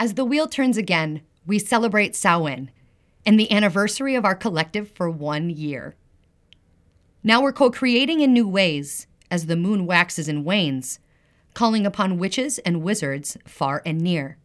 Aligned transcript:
As 0.00 0.14
the 0.14 0.24
wheel 0.24 0.46
turns 0.46 0.76
again, 0.76 1.22
we 1.44 1.58
celebrate 1.58 2.14
Samhain 2.14 2.70
and 3.26 3.38
the 3.38 3.50
anniversary 3.50 4.14
of 4.14 4.24
our 4.24 4.36
collective 4.36 4.90
for 4.92 5.10
one 5.10 5.50
year. 5.50 5.96
Now 7.24 7.42
we're 7.42 7.52
co 7.52 7.70
creating 7.70 8.20
in 8.20 8.32
new 8.32 8.46
ways 8.46 9.08
as 9.28 9.46
the 9.46 9.56
moon 9.56 9.86
waxes 9.86 10.28
and 10.28 10.44
wanes, 10.44 11.00
calling 11.52 11.84
upon 11.84 12.18
witches 12.18 12.58
and 12.60 12.82
wizards 12.82 13.36
far 13.44 13.82
and 13.84 14.00
near. 14.00 14.38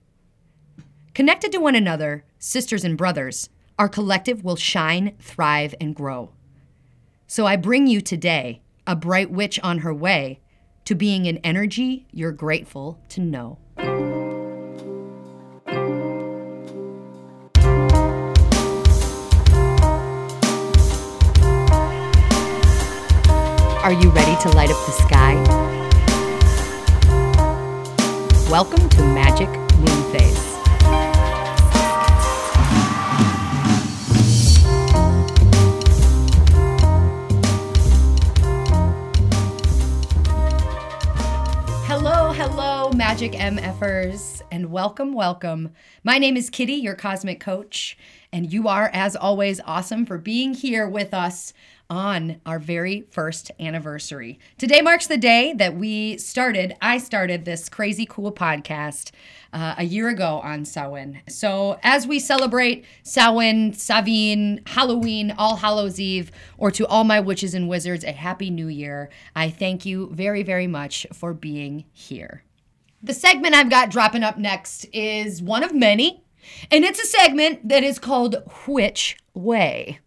Connected 1.13 1.51
to 1.51 1.59
one 1.59 1.75
another, 1.75 2.25
sisters 2.39 2.83
and 2.83 2.97
brothers, 2.97 3.49
our 3.77 3.87
collective 3.87 4.43
will 4.43 4.55
shine, 4.55 5.15
thrive, 5.19 5.75
and 5.79 5.95
grow. 5.95 6.31
So 7.27 7.45
I 7.45 7.57
bring 7.57 7.85
you 7.85 8.01
today 8.01 8.63
a 8.87 8.95
bright 8.95 9.29
witch 9.29 9.59
on 9.61 9.79
her 9.79 9.93
way 9.93 10.39
to 10.85 10.95
being 10.95 11.27
an 11.27 11.37
energy 11.37 12.07
you're 12.11 12.31
grateful 12.31 12.99
to 13.09 13.21
know. 13.21 13.59
Are 23.83 23.91
you 23.91 24.09
ready 24.11 24.41
to 24.43 24.49
light 24.51 24.69
up 24.69 24.77
the 24.85 24.93
sky? 24.93 25.33
Welcome 28.49 28.87
to 28.87 29.03
Magic 29.03 29.49
Moon 29.49 30.13
Phase. 30.13 30.53
Hello, 41.85 42.31
hello, 42.31 42.89
Magic 42.91 43.33
MFers, 43.33 44.43
and 44.49 44.71
welcome, 44.71 45.11
welcome. 45.11 45.73
My 46.05 46.19
name 46.19 46.37
is 46.37 46.49
Kitty, 46.49 46.75
your 46.75 46.95
cosmic 46.95 47.41
coach, 47.41 47.97
and 48.31 48.49
you 48.49 48.69
are, 48.69 48.89
as 48.93 49.17
always, 49.17 49.59
awesome 49.65 50.05
for 50.05 50.17
being 50.17 50.53
here 50.53 50.87
with 50.87 51.13
us 51.13 51.51
on 51.93 52.41
our 52.43 52.57
very 52.57 53.01
first 53.11 53.51
anniversary. 53.59 54.39
Today 54.57 54.81
marks 54.81 55.05
the 55.05 55.15
day 55.15 55.53
that 55.53 55.75
we 55.75 56.17
started, 56.17 56.75
I 56.81 56.97
started 56.97 57.45
this 57.45 57.69
crazy 57.69 58.07
cool 58.07 58.31
podcast 58.31 59.11
uh, 59.53 59.75
a 59.77 59.83
year 59.83 60.09
ago 60.09 60.41
on 60.43 60.65
Samhain. 60.65 61.21
So, 61.29 61.79
as 61.83 62.07
we 62.07 62.17
celebrate 62.17 62.83
Samhain, 63.03 63.73
Savine, 63.73 64.67
Halloween, 64.67 65.35
All 65.37 65.57
Hallows 65.57 65.99
Eve, 65.99 66.31
or 66.57 66.71
to 66.71 66.87
all 66.87 67.03
my 67.03 67.19
witches 67.19 67.53
and 67.53 67.69
wizards, 67.69 68.03
a 68.03 68.11
happy 68.11 68.49
new 68.49 68.69
year, 68.69 69.11
I 69.35 69.51
thank 69.51 69.85
you 69.85 70.09
very, 70.11 70.41
very 70.41 70.65
much 70.65 71.05
for 71.13 71.31
being 71.31 71.85
here. 71.93 72.43
The 73.03 73.13
segment 73.13 73.53
I've 73.53 73.69
got 73.69 73.91
dropping 73.91 74.23
up 74.23 74.39
next 74.39 74.87
is 74.93 75.43
one 75.43 75.61
of 75.61 75.75
many, 75.75 76.23
and 76.71 76.83
it's 76.83 76.99
a 76.99 77.05
segment 77.05 77.69
that 77.69 77.83
is 77.83 77.99
called 77.99 78.37
Which 78.65 79.17
Way? 79.35 79.99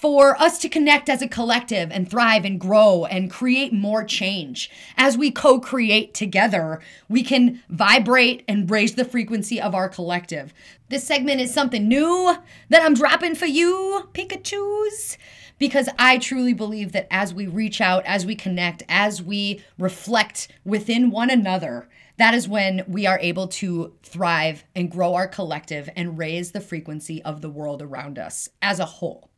For 0.00 0.40
us 0.40 0.58
to 0.60 0.68
connect 0.68 1.08
as 1.08 1.20
a 1.22 1.28
collective 1.28 1.90
and 1.90 2.08
thrive 2.08 2.44
and 2.44 2.60
grow 2.60 3.04
and 3.04 3.30
create 3.30 3.72
more 3.72 4.04
change. 4.04 4.70
As 4.96 5.18
we 5.18 5.32
co 5.32 5.58
create 5.58 6.14
together, 6.14 6.80
we 7.08 7.24
can 7.24 7.62
vibrate 7.68 8.44
and 8.46 8.70
raise 8.70 8.94
the 8.94 9.04
frequency 9.04 9.60
of 9.60 9.74
our 9.74 9.88
collective. 9.88 10.54
This 10.88 11.02
segment 11.02 11.40
is 11.40 11.52
something 11.52 11.88
new 11.88 12.36
that 12.68 12.82
I'm 12.82 12.94
dropping 12.94 13.34
for 13.34 13.46
you, 13.46 14.08
Pikachus 14.12 15.16
because 15.58 15.88
I 15.98 16.18
truly 16.18 16.52
believe 16.52 16.92
that 16.92 17.08
as 17.10 17.34
we 17.34 17.48
reach 17.48 17.80
out, 17.80 18.04
as 18.06 18.24
we 18.24 18.36
connect, 18.36 18.84
as 18.88 19.20
we 19.20 19.64
reflect 19.76 20.46
within 20.64 21.10
one 21.10 21.30
another, 21.30 21.88
that 22.16 22.32
is 22.32 22.48
when 22.48 22.84
we 22.86 23.06
are 23.06 23.18
able 23.20 23.48
to 23.48 23.94
thrive 24.04 24.62
and 24.76 24.90
grow 24.90 25.14
our 25.14 25.26
collective 25.26 25.90
and 25.96 26.16
raise 26.16 26.52
the 26.52 26.60
frequency 26.60 27.20
of 27.22 27.40
the 27.40 27.50
world 27.50 27.82
around 27.82 28.20
us 28.20 28.48
as 28.62 28.78
a 28.78 28.84
whole. 28.84 29.30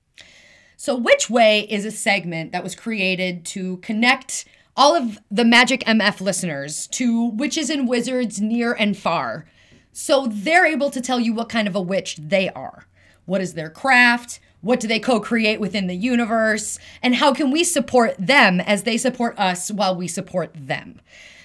So, 0.83 0.97
Which 0.97 1.29
Way 1.29 1.67
is 1.69 1.85
a 1.85 1.91
segment 1.91 2.53
that 2.53 2.65
was 2.65 2.75
created 2.75 3.45
to 3.45 3.77
connect 3.83 4.47
all 4.75 4.97
of 4.97 5.19
the 5.31 5.45
Magic 5.45 5.85
MF 5.85 6.23
listeners 6.23 6.87
to 6.87 7.27
witches 7.33 7.69
and 7.69 7.87
wizards 7.87 8.41
near 8.41 8.73
and 8.73 8.97
far. 8.97 9.45
So 9.93 10.27
they're 10.27 10.65
able 10.65 10.89
to 10.89 11.03
tell 11.03 11.21
you 11.21 11.35
what 11.35 11.51
kind 11.51 11.69
of 11.69 11.77
a 11.77 11.83
witch 11.83 12.17
they 12.17 12.49
are. 12.49 12.87
What 13.27 13.43
is 13.43 13.53
their 13.53 13.69
craft? 13.69 14.41
What 14.63 14.81
do 14.81 14.89
they 14.89 14.99
co 14.99 15.21
create 15.21 15.61
within 15.61 15.87
the 15.87 15.95
universe? 15.95 16.79
And 17.03 17.17
how 17.17 17.35
can 17.35 17.51
we 17.51 17.63
support 17.63 18.15
them 18.19 18.59
as 18.59 18.85
they 18.85 18.97
support 18.97 19.39
us 19.39 19.71
while 19.71 19.95
we 19.95 20.09
support 20.09 20.51
them? 20.55 21.03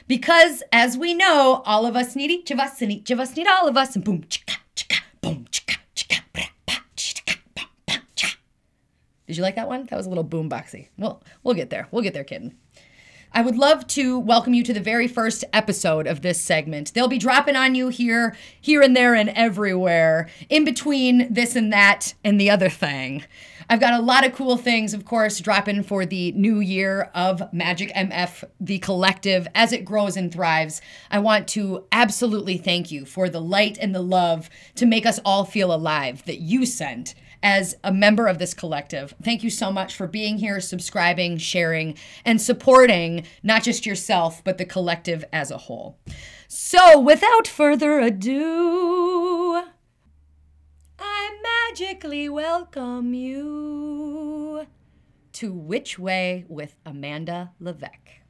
Because 0.08 0.64
as 0.72 0.98
we 0.98 1.14
know, 1.14 1.62
all 1.66 1.86
of 1.86 1.98
us 1.98 2.16
need 2.16 2.32
each 2.32 2.52
of 2.52 2.60
us, 2.60 2.82
and 2.82 2.90
each 2.90 3.12
of 3.12 3.20
us 3.20 3.36
need 3.36 3.48
all 3.48 3.68
of 3.68 3.76
us, 3.76 3.98
and 3.98 4.06
boom, 4.06 4.24
chicka, 4.30 4.56
chicka, 4.78 5.02
boom, 5.20 5.46
chicka, 5.52 5.76
did 9.28 9.38
you 9.38 9.44
like 9.44 9.56
that 9.56 9.68
one? 9.68 9.86
That 9.86 9.98
was 9.98 10.06
a 10.06 10.10
little 10.10 10.26
boomboxy. 10.26 10.90
Well, 10.98 11.24
we'll 11.44 11.56
get 11.56 11.70
there. 11.70 11.88
We'll 11.92 12.04
get 12.04 12.14
there, 12.14 12.24
kitten. 12.24 12.58
I 13.38 13.42
would 13.42 13.58
love 13.58 13.86
to 13.88 14.18
welcome 14.18 14.54
you 14.54 14.64
to 14.64 14.74
the 14.74 14.80
very 14.80 15.10
first 15.10 15.44
episode 15.52 16.08
of 16.08 16.22
this 16.22 16.40
segment. 16.40 16.94
They'll 16.94 17.10
be 17.10 17.18
dropping 17.18 17.58
on 17.58 17.76
you 17.76 17.90
here, 17.90 18.34
here 18.62 18.82
and 18.82 18.96
there, 18.96 19.14
and 19.14 19.28
everywhere, 19.30 20.30
in 20.48 20.64
between 20.64 21.34
this 21.34 21.54
and 21.54 21.74
that 21.74 22.14
and 22.24 22.40
the 22.40 22.50
other 22.50 22.70
thing. 22.70 23.26
I've 23.70 23.82
got 23.82 24.00
a 24.00 24.02
lot 24.02 24.26
of 24.26 24.34
cool 24.34 24.56
things, 24.56 24.94
of 24.94 25.04
course, 25.04 25.40
dropping 25.40 25.84
for 25.84 26.06
the 26.06 26.32
new 26.32 26.62
year 26.62 27.10
of 27.14 27.52
Magic 27.52 27.92
MF, 27.94 28.46
the 28.60 28.80
collective, 28.80 29.50
as 29.54 29.74
it 29.74 29.84
grows 29.84 30.16
and 30.16 30.32
thrives. 30.32 30.82
I 31.12 31.20
want 31.20 31.48
to 31.50 31.84
absolutely 31.92 32.58
thank 32.58 32.90
you 32.90 33.06
for 33.06 33.28
the 33.28 33.42
light 33.42 33.78
and 33.82 33.94
the 33.94 34.02
love 34.02 34.50
to 34.76 34.86
make 34.86 35.06
us 35.06 35.20
all 35.26 35.44
feel 35.44 35.74
alive 35.74 36.24
that 36.26 36.40
you 36.40 36.66
sent 36.66 37.16
as 37.42 37.76
a 37.84 37.92
member 37.92 38.28
of 38.28 38.40
this 38.40 38.54
collective. 38.54 39.14
Thank 39.22 39.44
you 39.44 39.50
so 39.50 39.72
much 39.72 39.96
for 39.96 40.08
being 40.08 40.38
here, 40.38 40.60
subscribing, 40.60 41.38
sharing, 41.38 41.98
and 42.24 42.42
supporting 42.42 43.26
not 43.44 43.64
just 43.64 43.86
yourself, 43.86 44.44
but 44.44 44.58
the 44.58 44.66
collective 44.66 45.26
as 45.32 45.52
a 45.52 45.58
whole. 45.58 45.98
So, 46.48 47.00
without 47.00 47.48
further 47.48 48.00
ado, 48.00 49.64
I 51.00 51.70
magically 51.70 52.30
welcome 52.30 53.14
you 53.14 54.68
to 55.34 55.52
Which 55.52 56.00
Way 56.00 56.46
with 56.48 56.76
Amanda 56.86 57.52
Levesque. 57.60 58.25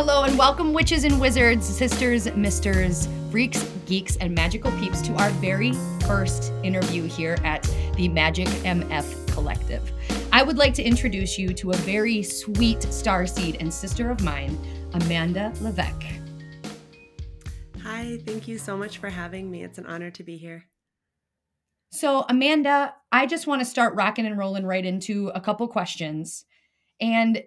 Hello 0.00 0.22
and 0.22 0.38
welcome, 0.38 0.72
witches 0.72 1.02
and 1.02 1.20
wizards, 1.20 1.66
sisters, 1.66 2.32
misters, 2.36 3.08
freaks, 3.32 3.64
geeks, 3.84 4.14
and 4.18 4.32
magical 4.32 4.70
peeps, 4.78 5.02
to 5.02 5.12
our 5.14 5.28
very 5.30 5.72
first 6.06 6.52
interview 6.62 7.02
here 7.08 7.36
at 7.42 7.68
the 7.96 8.08
Magic 8.08 8.46
MF 8.46 9.32
Collective. 9.32 9.90
I 10.30 10.44
would 10.44 10.56
like 10.56 10.72
to 10.74 10.84
introduce 10.84 11.36
you 11.36 11.52
to 11.52 11.72
a 11.72 11.76
very 11.78 12.22
sweet 12.22 12.78
starseed 12.78 13.60
and 13.60 13.74
sister 13.74 14.08
of 14.08 14.22
mine, 14.22 14.56
Amanda 14.92 15.52
Levesque. 15.60 16.04
Hi, 17.82 18.20
thank 18.24 18.46
you 18.46 18.56
so 18.56 18.76
much 18.76 18.98
for 18.98 19.08
having 19.08 19.50
me. 19.50 19.64
It's 19.64 19.78
an 19.78 19.86
honor 19.86 20.12
to 20.12 20.22
be 20.22 20.36
here. 20.36 20.66
So, 21.90 22.24
Amanda, 22.28 22.94
I 23.10 23.26
just 23.26 23.48
want 23.48 23.62
to 23.62 23.66
start 23.66 23.96
rocking 23.96 24.26
and 24.26 24.38
rolling 24.38 24.64
right 24.64 24.86
into 24.86 25.32
a 25.34 25.40
couple 25.40 25.66
questions. 25.66 26.44
And 27.00 27.42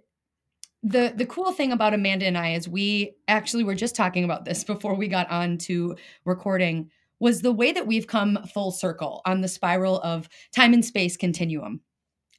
the 0.84 1.14
the 1.16 1.26
cool 1.26 1.52
thing 1.52 1.72
about 1.72 1.94
Amanda 1.94 2.26
and 2.26 2.38
I 2.38 2.54
is 2.54 2.68
we 2.68 3.16
actually 3.28 3.64
were 3.64 3.76
just 3.76 3.96
talking 3.96 4.24
about 4.24 4.46
this 4.46 4.64
before 4.74 4.96
we 4.96 5.08
got 5.08 5.30
on 5.30 5.58
to 5.60 5.96
recording 6.26 6.90
was 7.20 7.42
the 7.42 7.52
way 7.52 7.72
that 7.72 7.86
we've 7.86 8.08
come 8.08 8.40
full 8.52 8.72
circle 8.72 9.22
on 9.26 9.42
the 9.42 9.48
spiral 9.48 10.00
of 10.02 10.28
time 10.56 10.74
and 10.74 10.84
space 10.84 11.16
continuum. 11.16 11.82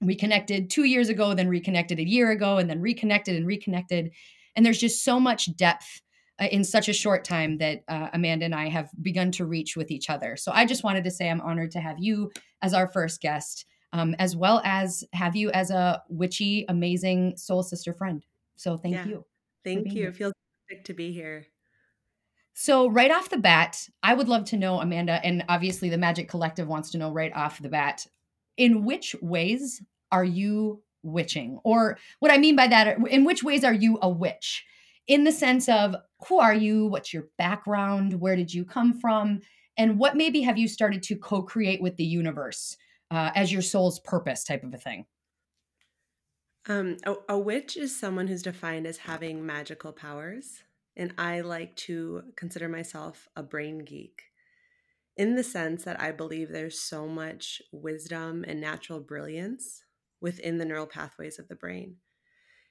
We 0.01 0.17
connected 0.17 0.71
2 0.71 0.85
years 0.85 1.09
ago, 1.09 1.35
then 1.35 1.47
reconnected 1.47 2.01
a 2.01 2.09
year 2.09 2.33
ago 2.33 2.59
and 2.59 2.69
then 2.69 2.81
reconnected 2.81 3.37
and 3.37 3.47
reconnected 3.47 4.11
and 4.57 4.67
there's 4.67 4.81
just 4.81 5.05
so 5.05 5.21
much 5.21 5.55
depth 5.57 6.03
uh, 6.41 6.47
in 6.47 6.65
such 6.65 6.89
a 6.89 6.93
short 6.93 7.25
time 7.25 7.59
that 7.59 7.83
uh, 7.89 8.09
Amanda 8.13 8.45
and 8.45 8.55
I 8.55 8.69
have 8.69 8.91
begun 9.01 9.31
to 9.33 9.47
reach 9.47 9.77
with 9.77 9.91
each 9.91 10.11
other. 10.11 10.37
So 10.37 10.51
I 10.53 10.67
just 10.67 10.85
wanted 10.85 11.05
to 11.05 11.11
say 11.11 11.31
I'm 11.31 11.41
honored 11.41 11.71
to 11.73 11.81
have 11.81 11.99
you 11.99 12.31
as 12.63 12.75
our 12.75 12.89
first 12.89 13.21
guest. 13.21 13.67
Um, 13.95 14.17
as 14.19 14.35
well 14.35 14.63
as 14.65 15.05
have 15.13 15.37
you 15.37 15.51
as 15.51 15.71
a 15.71 16.03
witchy, 16.09 16.65
amazing 16.71 17.37
soul 17.37 17.63
sister 17.63 17.93
friend. 17.93 18.25
So 18.57 18.77
thank 18.77 18.95
yeah. 18.95 19.07
you. 19.07 19.25
Thank 19.65 19.93
you. 19.93 20.09
It 20.09 20.17
feels 20.17 20.33
perfect 20.69 20.87
to 20.87 20.95
be 20.95 21.13
here. 21.13 21.47
So, 22.55 22.89
right 22.89 23.11
off 23.11 23.31
the 23.31 23.39
bat, 23.39 23.89
I 24.03 24.13
would 24.13 24.29
love 24.29 24.45
to 24.47 24.59
know, 24.59 24.79
Amanda, 24.81 25.25
and 25.25 25.43
obviously 25.49 25.89
the 25.89 25.97
Magic 25.97 26.29
Collective 26.29 26.69
wants 26.69 26.91
to 26.91 26.99
know 26.99 27.11
right 27.11 27.33
off 27.35 27.63
the 27.63 27.71
bat, 27.71 28.07
in 28.59 28.85
which 28.85 29.17
ways 29.23 29.83
are 30.11 30.25
you 30.25 30.83
witching? 31.03 31.59
Or 31.65 31.99
what 32.21 32.31
I 32.31 32.39
mean 32.39 32.55
by 32.55 32.67
that, 32.69 32.99
in 33.09 33.25
which 33.25 33.43
ways 33.43 33.65
are 33.65 33.73
you 33.73 33.99
a 34.03 34.09
witch? 34.09 34.65
In 35.09 35.25
the 35.25 35.33
sense 35.33 35.69
of 35.69 35.97
who 36.29 36.39
are 36.39 36.55
you? 36.55 36.87
What's 36.87 37.13
your 37.13 37.29
background? 37.39 38.21
Where 38.21 38.37
did 38.37 38.53
you 38.53 38.65
come 38.65 38.93
from? 38.93 39.41
And 39.77 39.99
what 39.99 40.17
maybe 40.17 40.43
have 40.43 40.59
you 40.59 40.69
started 40.69 41.03
to 41.05 41.17
co 41.17 41.43
create 41.43 41.83
with 41.83 41.97
the 41.97 42.05
universe 42.05 42.77
uh, 43.11 43.31
as 43.35 43.51
your 43.51 43.63
soul's 43.63 43.99
purpose 44.01 44.45
type 44.45 44.63
of 44.63 44.75
a 44.75 44.79
thing? 44.79 45.07
Um, 46.69 46.99
a, 47.05 47.15
a 47.31 47.39
witch 47.39 47.77
is 47.77 47.99
someone 47.99 48.29
who's 48.29 48.43
defined 48.43 48.87
as 48.87 48.99
having 48.99 49.45
magical 49.45 49.93
powers, 49.93 50.63
and 50.97 51.13
I 51.19 51.41
like 51.41 51.75
to 51.77 52.23
consider 52.37 52.69
myself 52.69 53.29
a 53.35 53.43
brain 53.43 53.79
geek 53.79 54.23
in 55.17 55.35
the 55.35 55.43
sense 55.43 55.85
that 55.85 56.01
I 56.01 56.13
believe 56.13 56.49
there's 56.49 56.79
so 56.79 57.07
much 57.07 57.61
wisdom 57.73 58.45
and 58.47 58.61
natural 58.61 59.01
brilliance 59.01 59.85
within 60.21 60.59
the 60.59 60.65
neural 60.65 60.87
pathways 60.87 61.39
of 61.39 61.49
the 61.49 61.57
brain. 61.57 61.97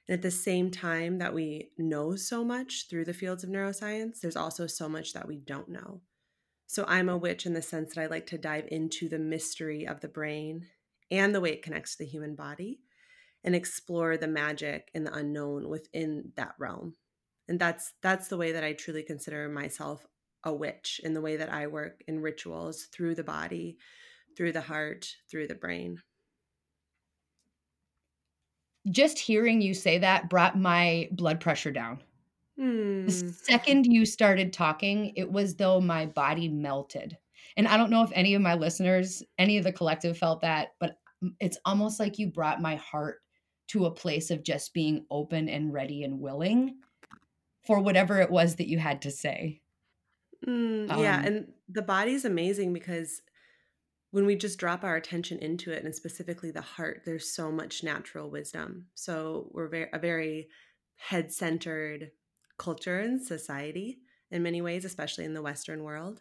And 0.08 0.14
at 0.14 0.22
the 0.22 0.30
same 0.30 0.70
time 0.70 1.18
that 1.18 1.34
we 1.34 1.70
know 1.78 2.16
so 2.16 2.42
much 2.44 2.86
through 2.88 3.04
the 3.04 3.14
fields 3.14 3.44
of 3.44 3.50
neuroscience, 3.50 4.20
there's 4.20 4.36
also 4.36 4.66
so 4.66 4.88
much 4.88 5.12
that 5.12 5.28
we 5.28 5.36
don't 5.36 5.68
know. 5.68 6.00
So 6.66 6.84
I'm 6.88 7.08
a 7.08 7.16
witch 7.16 7.46
in 7.46 7.52
the 7.52 7.62
sense 7.62 7.94
that 7.94 8.00
I 8.00 8.06
like 8.06 8.26
to 8.28 8.38
dive 8.38 8.66
into 8.72 9.08
the 9.08 9.18
mystery 9.18 9.86
of 9.86 10.00
the 10.00 10.08
brain 10.08 10.66
and 11.10 11.34
the 11.34 11.40
way 11.40 11.50
it 11.50 11.62
connects 11.62 11.92
to 11.92 12.04
the 12.04 12.10
human 12.10 12.34
body 12.34 12.80
and 13.44 13.54
explore 13.54 14.16
the 14.16 14.28
magic 14.28 14.90
and 14.94 15.06
the 15.06 15.14
unknown 15.14 15.68
within 15.68 16.32
that 16.36 16.54
realm. 16.58 16.94
And 17.48 17.58
that's 17.58 17.92
that's 18.02 18.28
the 18.28 18.36
way 18.36 18.52
that 18.52 18.64
I 18.64 18.72
truly 18.72 19.02
consider 19.02 19.48
myself 19.48 20.06
a 20.44 20.52
witch 20.52 21.00
in 21.04 21.14
the 21.14 21.20
way 21.20 21.36
that 21.36 21.52
I 21.52 21.66
work 21.66 22.02
in 22.06 22.20
rituals 22.20 22.88
through 22.92 23.14
the 23.14 23.24
body, 23.24 23.76
through 24.36 24.52
the 24.52 24.60
heart, 24.60 25.06
through 25.30 25.48
the 25.48 25.54
brain. 25.54 25.98
Just 28.90 29.18
hearing 29.18 29.60
you 29.60 29.74
say 29.74 29.98
that 29.98 30.28
brought 30.28 30.58
my 30.58 31.08
blood 31.12 31.40
pressure 31.40 31.70
down. 31.70 32.00
Hmm. 32.58 33.06
The 33.06 33.12
second 33.12 33.86
you 33.86 34.04
started 34.04 34.52
talking, 34.52 35.12
it 35.16 35.30
was 35.30 35.54
though 35.54 35.80
my 35.80 36.06
body 36.06 36.48
melted. 36.48 37.16
And 37.56 37.68
I 37.68 37.76
don't 37.76 37.90
know 37.90 38.02
if 38.02 38.10
any 38.14 38.34
of 38.34 38.42
my 38.42 38.54
listeners, 38.54 39.22
any 39.38 39.58
of 39.58 39.64
the 39.64 39.72
collective 39.72 40.18
felt 40.18 40.40
that, 40.40 40.74
but 40.80 40.96
it's 41.38 41.58
almost 41.64 42.00
like 42.00 42.18
you 42.18 42.28
brought 42.28 42.60
my 42.60 42.76
heart 42.76 43.20
to 43.68 43.86
a 43.86 43.90
place 43.90 44.30
of 44.30 44.42
just 44.42 44.74
being 44.74 45.06
open 45.10 45.48
and 45.48 45.72
ready 45.72 46.04
and 46.04 46.20
willing 46.20 46.76
for 47.66 47.80
whatever 47.80 48.20
it 48.20 48.30
was 48.30 48.56
that 48.56 48.68
you 48.68 48.78
had 48.78 49.02
to 49.02 49.10
say. 49.10 49.60
Mm, 50.46 50.88
yeah, 50.98 51.18
um, 51.18 51.24
and 51.24 51.52
the 51.68 51.82
body's 51.82 52.24
amazing 52.24 52.72
because 52.72 53.22
when 54.10 54.26
we 54.26 54.36
just 54.36 54.58
drop 54.58 54.84
our 54.84 54.96
attention 54.96 55.38
into 55.38 55.72
it, 55.72 55.84
and 55.84 55.94
specifically 55.94 56.50
the 56.50 56.60
heart, 56.60 57.02
there's 57.06 57.32
so 57.32 57.50
much 57.50 57.82
natural 57.82 58.28
wisdom. 58.28 58.86
So 58.94 59.48
we're 59.52 59.68
very, 59.68 59.88
a 59.92 59.98
very 59.98 60.48
head 60.96 61.32
centered 61.32 62.10
culture 62.58 63.00
and 63.00 63.22
society 63.22 63.98
in 64.30 64.42
many 64.42 64.60
ways, 64.60 64.84
especially 64.84 65.24
in 65.24 65.34
the 65.34 65.42
Western 65.42 65.82
world. 65.82 66.20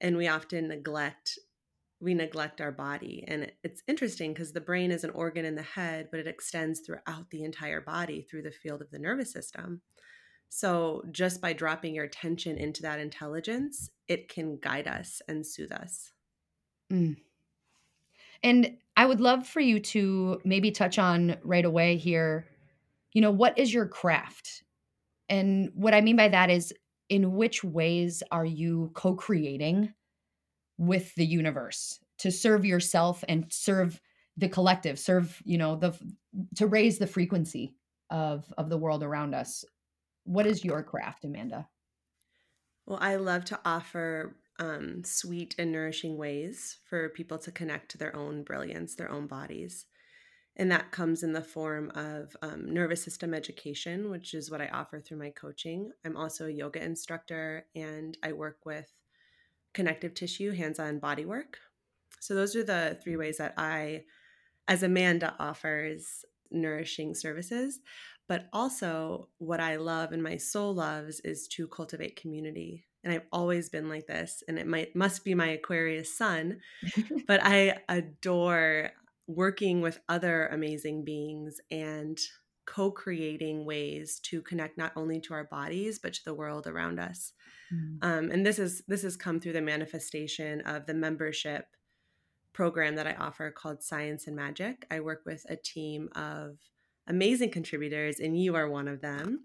And 0.00 0.16
we 0.16 0.26
often 0.26 0.68
neglect 0.68 1.38
we 2.02 2.14
neglect 2.14 2.60
our 2.60 2.72
body. 2.72 3.24
And 3.28 3.50
it's 3.62 3.82
interesting 3.86 4.32
because 4.32 4.52
the 4.52 4.60
brain 4.60 4.90
is 4.90 5.04
an 5.04 5.10
organ 5.10 5.44
in 5.44 5.54
the 5.54 5.62
head, 5.62 6.08
but 6.10 6.18
it 6.18 6.26
extends 6.26 6.80
throughout 6.80 7.30
the 7.30 7.44
entire 7.44 7.80
body 7.80 8.26
through 8.28 8.42
the 8.42 8.50
field 8.50 8.82
of 8.82 8.90
the 8.90 8.98
nervous 8.98 9.32
system. 9.32 9.80
So, 10.48 11.02
just 11.12 11.40
by 11.40 11.54
dropping 11.54 11.94
your 11.94 12.04
attention 12.04 12.58
into 12.58 12.82
that 12.82 12.98
intelligence, 12.98 13.88
it 14.08 14.28
can 14.28 14.58
guide 14.58 14.86
us 14.86 15.22
and 15.26 15.46
soothe 15.46 15.72
us. 15.72 16.12
Mm. 16.92 17.16
And 18.42 18.76
I 18.96 19.06
would 19.06 19.20
love 19.20 19.46
for 19.46 19.60
you 19.60 19.80
to 19.80 20.40
maybe 20.44 20.70
touch 20.72 20.98
on 20.98 21.36
right 21.42 21.64
away 21.64 21.96
here, 21.96 22.48
you 23.12 23.22
know, 23.22 23.30
what 23.30 23.56
is 23.56 23.72
your 23.72 23.86
craft? 23.86 24.64
And 25.28 25.70
what 25.74 25.94
I 25.94 26.02
mean 26.02 26.16
by 26.16 26.28
that 26.28 26.50
is, 26.50 26.74
in 27.08 27.32
which 27.32 27.64
ways 27.64 28.22
are 28.30 28.44
you 28.44 28.90
co 28.94 29.14
creating 29.14 29.94
with 30.82 31.14
the 31.14 31.26
universe 31.26 31.98
to 32.18 32.30
serve 32.30 32.64
yourself 32.64 33.24
and 33.28 33.46
serve 33.50 34.00
the 34.36 34.48
collective, 34.48 34.98
serve, 34.98 35.40
you 35.44 35.58
know, 35.58 35.76
the, 35.76 35.96
to 36.56 36.66
raise 36.66 36.98
the 36.98 37.06
frequency 37.06 37.74
of, 38.10 38.52
of 38.56 38.68
the 38.68 38.78
world 38.78 39.02
around 39.02 39.34
us 39.34 39.64
what 40.24 40.46
is 40.46 40.64
your 40.64 40.82
craft, 40.82 41.24
Amanda? 41.24 41.68
Well, 42.86 42.98
I 43.00 43.16
love 43.16 43.44
to 43.46 43.60
offer 43.64 44.36
um, 44.58 45.02
sweet 45.04 45.54
and 45.58 45.72
nourishing 45.72 46.16
ways 46.16 46.78
for 46.88 47.08
people 47.10 47.38
to 47.38 47.52
connect 47.52 47.90
to 47.92 47.98
their 47.98 48.14
own 48.14 48.42
brilliance, 48.42 48.94
their 48.94 49.10
own 49.10 49.26
bodies. 49.26 49.86
And 50.56 50.70
that 50.70 50.90
comes 50.90 51.22
in 51.22 51.32
the 51.32 51.42
form 51.42 51.90
of 51.94 52.36
um, 52.42 52.72
nervous 52.72 53.02
system 53.02 53.32
education, 53.32 54.10
which 54.10 54.34
is 54.34 54.50
what 54.50 54.60
I 54.60 54.68
offer 54.68 55.00
through 55.00 55.18
my 55.18 55.30
coaching. 55.30 55.90
I'm 56.04 56.16
also 56.16 56.46
a 56.46 56.50
yoga 56.50 56.82
instructor 56.82 57.66
and 57.74 58.18
I 58.22 58.32
work 58.32 58.58
with 58.66 58.90
connective 59.74 60.14
tissue, 60.14 60.52
hands 60.52 60.78
on 60.78 60.98
body 60.98 61.24
work. 61.24 61.58
So, 62.20 62.34
those 62.34 62.54
are 62.54 62.64
the 62.64 62.98
three 63.02 63.16
ways 63.16 63.38
that 63.38 63.54
I, 63.56 64.04
as 64.68 64.82
Amanda, 64.82 65.34
offers 65.38 66.24
nourishing 66.50 67.14
services. 67.14 67.80
But 68.28 68.48
also, 68.52 69.28
what 69.38 69.60
I 69.60 69.76
love 69.76 70.12
and 70.12 70.22
my 70.22 70.36
soul 70.36 70.74
loves 70.74 71.20
is 71.20 71.48
to 71.48 71.66
cultivate 71.66 72.20
community. 72.20 72.84
And 73.04 73.12
I've 73.12 73.26
always 73.32 73.68
been 73.68 73.88
like 73.88 74.06
this, 74.06 74.44
and 74.46 74.58
it 74.58 74.66
might 74.66 74.94
must 74.94 75.24
be 75.24 75.34
my 75.34 75.48
Aquarius 75.48 76.16
sun, 76.16 76.60
but 77.26 77.40
I 77.42 77.78
adore 77.88 78.92
working 79.26 79.80
with 79.80 80.00
other 80.08 80.46
amazing 80.48 81.04
beings 81.04 81.60
and 81.70 82.18
co-creating 82.66 83.64
ways 83.64 84.20
to 84.20 84.40
connect 84.42 84.78
not 84.78 84.92
only 84.96 85.20
to 85.20 85.34
our 85.34 85.44
bodies 85.44 85.98
but 85.98 86.12
to 86.14 86.24
the 86.24 86.34
world 86.34 86.66
around 86.66 86.98
us. 87.00 87.32
Mm. 87.72 87.98
Um, 88.02 88.30
and 88.30 88.46
this 88.46 88.58
is 88.58 88.82
this 88.86 89.02
has 89.02 89.16
come 89.16 89.40
through 89.40 89.54
the 89.54 89.60
manifestation 89.60 90.60
of 90.62 90.86
the 90.86 90.94
membership 90.94 91.66
program 92.52 92.96
that 92.96 93.06
I 93.06 93.14
offer 93.14 93.50
called 93.50 93.82
Science 93.82 94.26
and 94.26 94.36
Magic. 94.36 94.86
I 94.90 95.00
work 95.00 95.22
with 95.24 95.44
a 95.48 95.56
team 95.56 96.08
of 96.14 96.58
amazing 97.06 97.50
contributors, 97.50 98.20
and 98.20 98.38
you 98.38 98.54
are 98.54 98.68
one 98.68 98.88
of 98.88 99.00
them, 99.00 99.40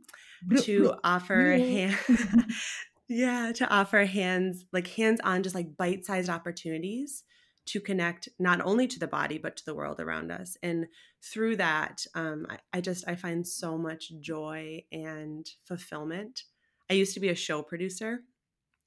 to 0.61 0.93
offer 1.03 1.53
hand, 1.53 1.97
yeah, 3.07 3.51
to 3.53 3.67
offer 3.67 4.05
hands 4.05 4.65
like 4.71 4.87
hands-on, 4.87 5.43
just 5.43 5.55
like 5.55 5.77
bite-sized 5.77 6.29
opportunities 6.29 7.23
to 7.67 7.79
connect 7.79 8.29
not 8.39 8.61
only 8.61 8.87
to 8.87 8.99
the 8.99 9.07
body 9.07 9.37
but 9.37 9.57
to 9.57 9.65
the 9.65 9.75
world 9.75 9.99
around 9.99 10.31
us. 10.31 10.57
And 10.63 10.87
through 11.21 11.57
that 11.57 12.05
um, 12.15 12.47
I, 12.49 12.57
I, 12.73 12.81
just 12.81 13.07
i 13.07 13.15
find 13.15 13.45
so 13.45 13.77
much 13.77 14.11
joy 14.19 14.83
and 14.91 15.47
fulfillment. 15.65 16.43
I 16.89 16.93
used 16.93 17.13
to 17.15 17.19
be 17.19 17.29
a 17.29 17.35
show 17.35 17.61
producer 17.61 18.21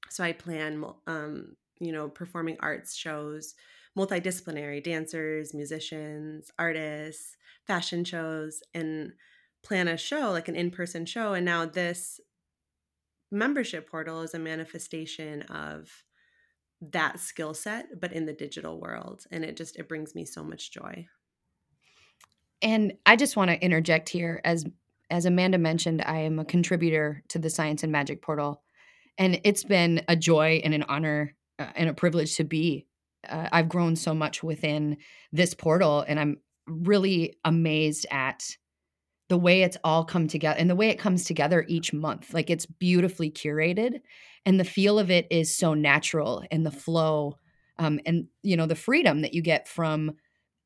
so 0.09 0.23
i 0.23 0.31
plan 0.31 0.83
um, 1.07 1.55
you 1.79 1.91
know 1.91 2.09
performing 2.09 2.57
arts 2.59 2.95
shows 2.95 3.53
multidisciplinary 3.97 4.83
dancers 4.83 5.53
musicians 5.53 6.49
artists 6.57 7.37
fashion 7.67 8.03
shows 8.03 8.63
and 8.73 9.13
plan 9.63 9.87
a 9.87 9.97
show 9.97 10.31
like 10.31 10.47
an 10.47 10.55
in-person 10.55 11.05
show. 11.05 11.33
And 11.33 11.45
now 11.45 11.65
this 11.65 12.19
membership 13.31 13.89
portal 13.89 14.21
is 14.21 14.33
a 14.33 14.39
manifestation 14.39 15.43
of 15.43 15.89
that 16.81 17.19
skill 17.19 17.53
set 17.53 17.99
but 17.99 18.11
in 18.11 18.25
the 18.25 18.33
digital 18.33 18.79
world 18.79 19.25
and 19.31 19.43
it 19.43 19.55
just 19.55 19.77
it 19.77 19.87
brings 19.87 20.15
me 20.15 20.25
so 20.25 20.43
much 20.43 20.71
joy. 20.71 21.05
And 22.61 22.93
i 23.05 23.15
just 23.15 23.35
want 23.35 23.49
to 23.49 23.63
interject 23.63 24.09
here 24.09 24.41
as 24.43 24.65
as 25.09 25.25
amanda 25.25 25.57
mentioned 25.57 26.03
i 26.05 26.19
am 26.19 26.39
a 26.39 26.45
contributor 26.45 27.23
to 27.27 27.39
the 27.39 27.49
science 27.49 27.83
and 27.83 27.91
magic 27.91 28.21
portal 28.21 28.61
and 29.17 29.39
it's 29.43 29.63
been 29.63 30.03
a 30.07 30.15
joy 30.15 30.61
and 30.63 30.73
an 30.73 30.83
honor 30.83 31.35
uh, 31.59 31.67
and 31.75 31.89
a 31.89 31.93
privilege 31.93 32.35
to 32.37 32.43
be 32.43 32.87
uh, 33.27 33.49
i've 33.51 33.69
grown 33.69 33.95
so 33.95 34.13
much 34.13 34.43
within 34.43 34.97
this 35.31 35.53
portal 35.53 36.05
and 36.07 36.19
i'm 36.19 36.37
really 36.67 37.37
amazed 37.43 38.05
at 38.11 38.55
the 39.31 39.37
way 39.37 39.61
it's 39.61 39.77
all 39.85 40.03
come 40.03 40.27
together 40.27 40.59
and 40.59 40.69
the 40.69 40.75
way 40.75 40.89
it 40.89 40.99
comes 40.99 41.23
together 41.23 41.63
each 41.69 41.93
month. 41.93 42.33
Like 42.33 42.49
it's 42.49 42.65
beautifully 42.65 43.31
curated 43.31 44.01
and 44.45 44.59
the 44.59 44.65
feel 44.65 44.99
of 44.99 45.09
it 45.09 45.25
is 45.31 45.55
so 45.55 45.73
natural 45.73 46.43
and 46.51 46.65
the 46.65 46.71
flow 46.71 47.37
um, 47.79 48.01
and 48.05 48.27
you 48.43 48.57
know 48.57 48.65
the 48.65 48.75
freedom 48.75 49.21
that 49.21 49.33
you 49.33 49.41
get 49.41 49.69
from 49.69 50.11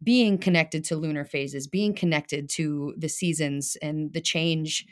being 0.03 0.39
connected 0.39 0.83
to 0.85 0.95
lunar 0.95 1.25
phases, 1.25 1.67
being 1.67 1.93
connected 1.93 2.49
to 2.49 2.95
the 2.97 3.07
seasons 3.07 3.77
and 3.83 4.11
the 4.13 4.19
change 4.19 4.83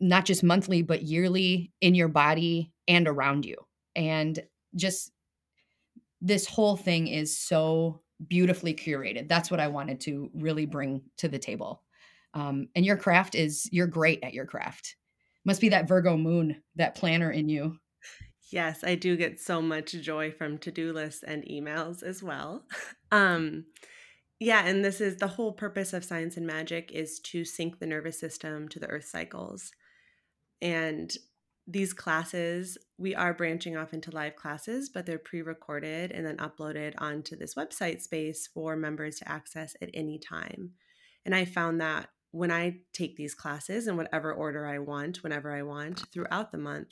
not 0.00 0.24
just 0.24 0.42
monthly 0.42 0.82
but 0.82 1.02
yearly 1.02 1.72
in 1.80 1.94
your 1.94 2.08
body 2.08 2.72
and 2.88 3.06
around 3.06 3.44
you. 3.44 3.58
And 3.94 4.42
just 4.74 5.12
this 6.20 6.46
whole 6.46 6.76
thing 6.76 7.06
is 7.06 7.38
so 7.38 8.00
beautifully 8.26 8.74
curated. 8.74 9.28
That's 9.28 9.52
what 9.52 9.60
I 9.60 9.68
wanted 9.68 10.00
to 10.00 10.32
really 10.34 10.66
bring 10.66 11.02
to 11.18 11.28
the 11.28 11.38
table. 11.38 11.84
Um, 12.34 12.68
and 12.74 12.84
your 12.84 12.96
craft 12.96 13.34
is 13.34 13.68
you're 13.72 13.86
great 13.86 14.20
at 14.22 14.34
your 14.34 14.44
craft. 14.44 14.96
Must 15.44 15.60
be 15.60 15.68
that 15.70 15.88
Virgo 15.88 16.16
moon, 16.16 16.62
that 16.76 16.94
planner 16.94 17.30
in 17.30 17.48
you. 17.48 17.78
Yes, 18.50 18.84
I 18.84 18.94
do 18.94 19.16
get 19.16 19.40
so 19.40 19.62
much 19.62 19.92
joy 19.92 20.30
from 20.30 20.58
to-do 20.58 20.92
lists 20.92 21.22
and 21.22 21.44
emails 21.44 22.02
as 22.02 22.22
well. 22.22 22.64
Um, 23.12 23.66
yeah, 24.40 24.66
and 24.66 24.84
this 24.84 25.00
is 25.00 25.18
the 25.18 25.28
whole 25.28 25.52
purpose 25.52 25.92
of 25.92 26.04
science 26.04 26.36
and 26.36 26.44
magic 26.44 26.90
is 26.90 27.20
to 27.20 27.44
sync 27.44 27.78
the 27.78 27.86
nervous 27.86 28.18
system 28.18 28.68
to 28.70 28.80
the 28.80 28.88
earth 28.88 29.04
cycles. 29.04 29.70
And 30.60 31.16
these 31.66 31.92
classes, 31.92 32.76
we 32.98 33.14
are 33.14 33.32
branching 33.32 33.76
off 33.76 33.94
into 33.94 34.10
live 34.10 34.34
classes, 34.34 34.88
but 34.88 35.06
they're 35.06 35.18
pre 35.18 35.42
recorded 35.42 36.10
and 36.10 36.26
then 36.26 36.38
uploaded 36.38 36.94
onto 36.98 37.36
this 37.36 37.54
website 37.54 38.02
space 38.02 38.48
for 38.52 38.76
members 38.76 39.20
to 39.20 39.28
access 39.28 39.76
at 39.80 39.90
any 39.94 40.18
time. 40.18 40.72
And 41.24 41.34
I 41.34 41.44
found 41.44 41.80
that 41.80 42.08
when 42.34 42.50
I 42.50 42.78
take 42.92 43.16
these 43.16 43.32
classes 43.32 43.86
in 43.86 43.96
whatever 43.96 44.34
order 44.34 44.66
I 44.66 44.80
want, 44.80 45.22
whenever 45.22 45.52
I 45.52 45.62
want 45.62 46.02
throughout 46.12 46.50
the 46.50 46.58
month, 46.58 46.88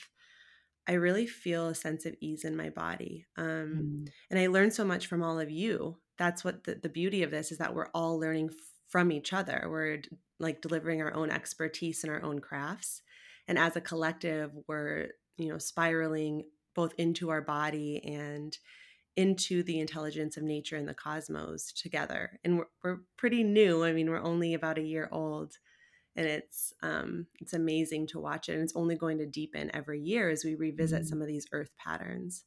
I 0.86 0.92
really 0.92 1.26
feel 1.26 1.66
a 1.66 1.74
sense 1.74 2.06
of 2.06 2.14
ease 2.20 2.44
in 2.44 2.56
my 2.56 2.70
body. 2.70 3.26
Um, 3.36 4.04
mm. 4.06 4.08
And 4.30 4.38
I 4.38 4.46
learn 4.46 4.70
so 4.70 4.84
much 4.84 5.08
from 5.08 5.20
all 5.20 5.40
of 5.40 5.50
you. 5.50 5.98
That's 6.16 6.44
what 6.44 6.62
the, 6.62 6.76
the 6.76 6.88
beauty 6.88 7.24
of 7.24 7.32
this 7.32 7.50
is 7.50 7.58
that 7.58 7.74
we're 7.74 7.90
all 7.92 8.20
learning 8.20 8.50
from 8.88 9.10
each 9.10 9.32
other. 9.32 9.66
We're 9.68 10.02
like 10.38 10.62
delivering 10.62 11.02
our 11.02 11.12
own 11.12 11.28
expertise 11.30 12.04
and 12.04 12.12
our 12.12 12.22
own 12.22 12.38
crafts. 12.38 13.02
And 13.48 13.58
as 13.58 13.74
a 13.74 13.80
collective, 13.80 14.52
we're, 14.68 15.08
you 15.38 15.48
know, 15.48 15.58
spiraling 15.58 16.44
both 16.76 16.94
into 16.98 17.30
our 17.30 17.42
body 17.42 18.00
and 18.04 18.56
into 19.16 19.62
the 19.62 19.78
intelligence 19.78 20.36
of 20.36 20.42
nature 20.42 20.76
and 20.76 20.88
the 20.88 20.94
cosmos 20.94 21.72
together. 21.72 22.40
And 22.44 22.58
we're, 22.58 22.66
we're 22.82 22.98
pretty 23.18 23.44
new. 23.44 23.84
I 23.84 23.92
mean, 23.92 24.08
we're 24.08 24.22
only 24.22 24.54
about 24.54 24.78
a 24.78 24.82
year 24.82 25.08
old 25.12 25.58
and 26.16 26.26
it's 26.26 26.72
um, 26.82 27.26
it's 27.40 27.52
amazing 27.52 28.06
to 28.08 28.20
watch 28.20 28.48
it 28.48 28.54
and 28.54 28.62
it's 28.62 28.76
only 28.76 28.94
going 28.94 29.18
to 29.18 29.26
deepen 29.26 29.70
every 29.74 30.00
year 30.00 30.30
as 30.30 30.44
we 30.44 30.54
revisit 30.54 31.02
mm. 31.02 31.06
some 31.06 31.20
of 31.20 31.28
these 31.28 31.46
earth 31.52 31.70
patterns 31.78 32.44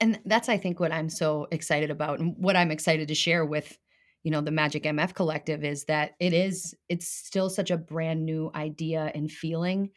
and 0.00 0.20
that's 0.24 0.48
i 0.48 0.56
think 0.56 0.80
what 0.80 0.92
i'm 0.92 1.08
so 1.08 1.46
excited 1.50 1.90
about 1.90 2.20
and 2.20 2.34
what 2.38 2.56
i'm 2.56 2.70
excited 2.70 3.08
to 3.08 3.14
share 3.14 3.44
with 3.44 3.78
you 4.22 4.30
know 4.30 4.40
the 4.40 4.50
magic 4.50 4.84
mf 4.84 5.14
collective 5.14 5.64
is 5.64 5.84
that 5.84 6.12
it 6.18 6.32
is 6.32 6.74
it's 6.88 7.08
still 7.08 7.48
such 7.48 7.70
a 7.70 7.76
brand 7.76 8.24
new 8.24 8.50
idea 8.54 9.10
and 9.14 9.30
feeling 9.30 9.90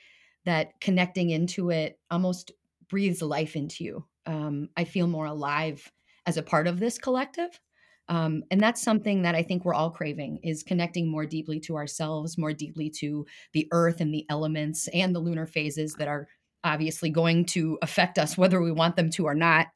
that 0.45 0.79
connecting 0.79 1.31
into 1.31 1.71
it 1.71 1.99
almost 2.11 2.51
breathes 2.87 3.21
life 3.21 3.55
into 3.55 3.83
you 3.83 4.05
um, 4.25 4.69
i 4.77 4.83
feel 4.83 5.07
more 5.07 5.25
alive 5.25 5.91
as 6.25 6.37
a 6.37 6.43
part 6.43 6.67
of 6.67 6.79
this 6.79 6.97
collective 6.97 7.59
um, 8.07 8.43
and 8.51 8.61
that's 8.61 8.81
something 8.81 9.23
that 9.23 9.35
I 9.35 9.41
think 9.41 9.65
we're 9.65 9.73
all 9.73 9.89
craving 9.89 10.39
is 10.43 10.63
connecting 10.63 11.09
more 11.09 11.25
deeply 11.25 11.59
to 11.61 11.75
ourselves, 11.75 12.37
more 12.37 12.53
deeply 12.53 12.89
to 12.99 13.25
the 13.53 13.67
earth 13.71 13.99
and 13.99 14.13
the 14.13 14.25
elements 14.29 14.87
and 14.89 15.15
the 15.15 15.19
lunar 15.19 15.47
phases 15.47 15.95
that 15.95 16.07
are 16.07 16.27
obviously 16.63 17.09
going 17.09 17.45
to 17.45 17.77
affect 17.81 18.17
us 18.17 18.37
whether 18.37 18.61
we 18.61 18.71
want 18.71 18.95
them 18.95 19.09
to 19.11 19.25
or 19.25 19.35
not. 19.35 19.67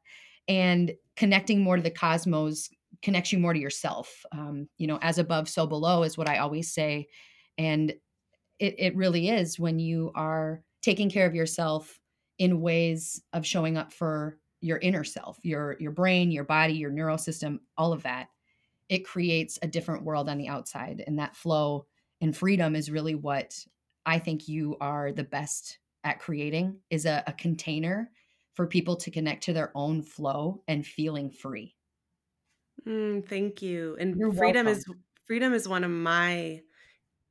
And 0.48 0.92
connecting 1.16 1.62
more 1.62 1.76
to 1.76 1.82
the 1.82 1.90
cosmos 1.90 2.70
connects 3.02 3.32
you 3.32 3.38
more 3.38 3.52
to 3.52 3.60
yourself. 3.60 4.24
Um, 4.32 4.68
you 4.78 4.86
know, 4.86 4.98
as 5.02 5.18
above, 5.18 5.48
so 5.48 5.66
below 5.66 6.02
is 6.02 6.18
what 6.18 6.28
I 6.28 6.38
always 6.38 6.72
say. 6.72 7.08
And 7.58 7.90
it, 8.58 8.74
it 8.78 8.96
really 8.96 9.28
is 9.28 9.58
when 9.58 9.78
you 9.78 10.12
are 10.14 10.62
taking 10.82 11.10
care 11.10 11.26
of 11.26 11.34
yourself 11.34 11.98
in 12.38 12.60
ways 12.60 13.22
of 13.32 13.46
showing 13.46 13.76
up 13.76 13.92
for 13.92 14.38
your 14.60 14.78
inner 14.78 15.04
self, 15.04 15.38
your 15.42 15.76
your 15.80 15.92
brain, 15.92 16.30
your 16.30 16.44
body, 16.44 16.74
your 16.74 16.90
neural 16.90 17.18
system, 17.18 17.60
all 17.76 17.92
of 17.92 18.02
that. 18.02 18.28
It 18.88 19.06
creates 19.06 19.58
a 19.62 19.68
different 19.68 20.04
world 20.04 20.28
on 20.28 20.38
the 20.38 20.48
outside 20.48 21.02
and 21.06 21.18
that 21.18 21.36
flow 21.36 21.86
and 22.20 22.36
freedom 22.36 22.76
is 22.76 22.90
really 22.90 23.14
what 23.14 23.66
I 24.04 24.18
think 24.18 24.48
you 24.48 24.76
are 24.80 25.12
the 25.12 25.24
best 25.24 25.78
at 26.04 26.18
creating 26.18 26.80
is 26.90 27.06
a, 27.06 27.22
a 27.26 27.32
container 27.32 28.10
for 28.54 28.66
people 28.66 28.96
to 28.96 29.10
connect 29.10 29.44
to 29.44 29.52
their 29.52 29.72
own 29.76 30.02
flow 30.02 30.62
and 30.68 30.86
feeling 30.86 31.30
free. 31.30 31.76
Mm, 32.86 33.26
thank 33.26 33.62
you. 33.62 33.96
And 34.00 34.16
You're 34.16 34.30
freedom 34.36 34.66
welcome. 34.66 34.68
is 34.68 34.84
freedom 35.24 35.52
is 35.52 35.68
one 35.68 35.84
of 35.84 35.90
my 35.90 36.62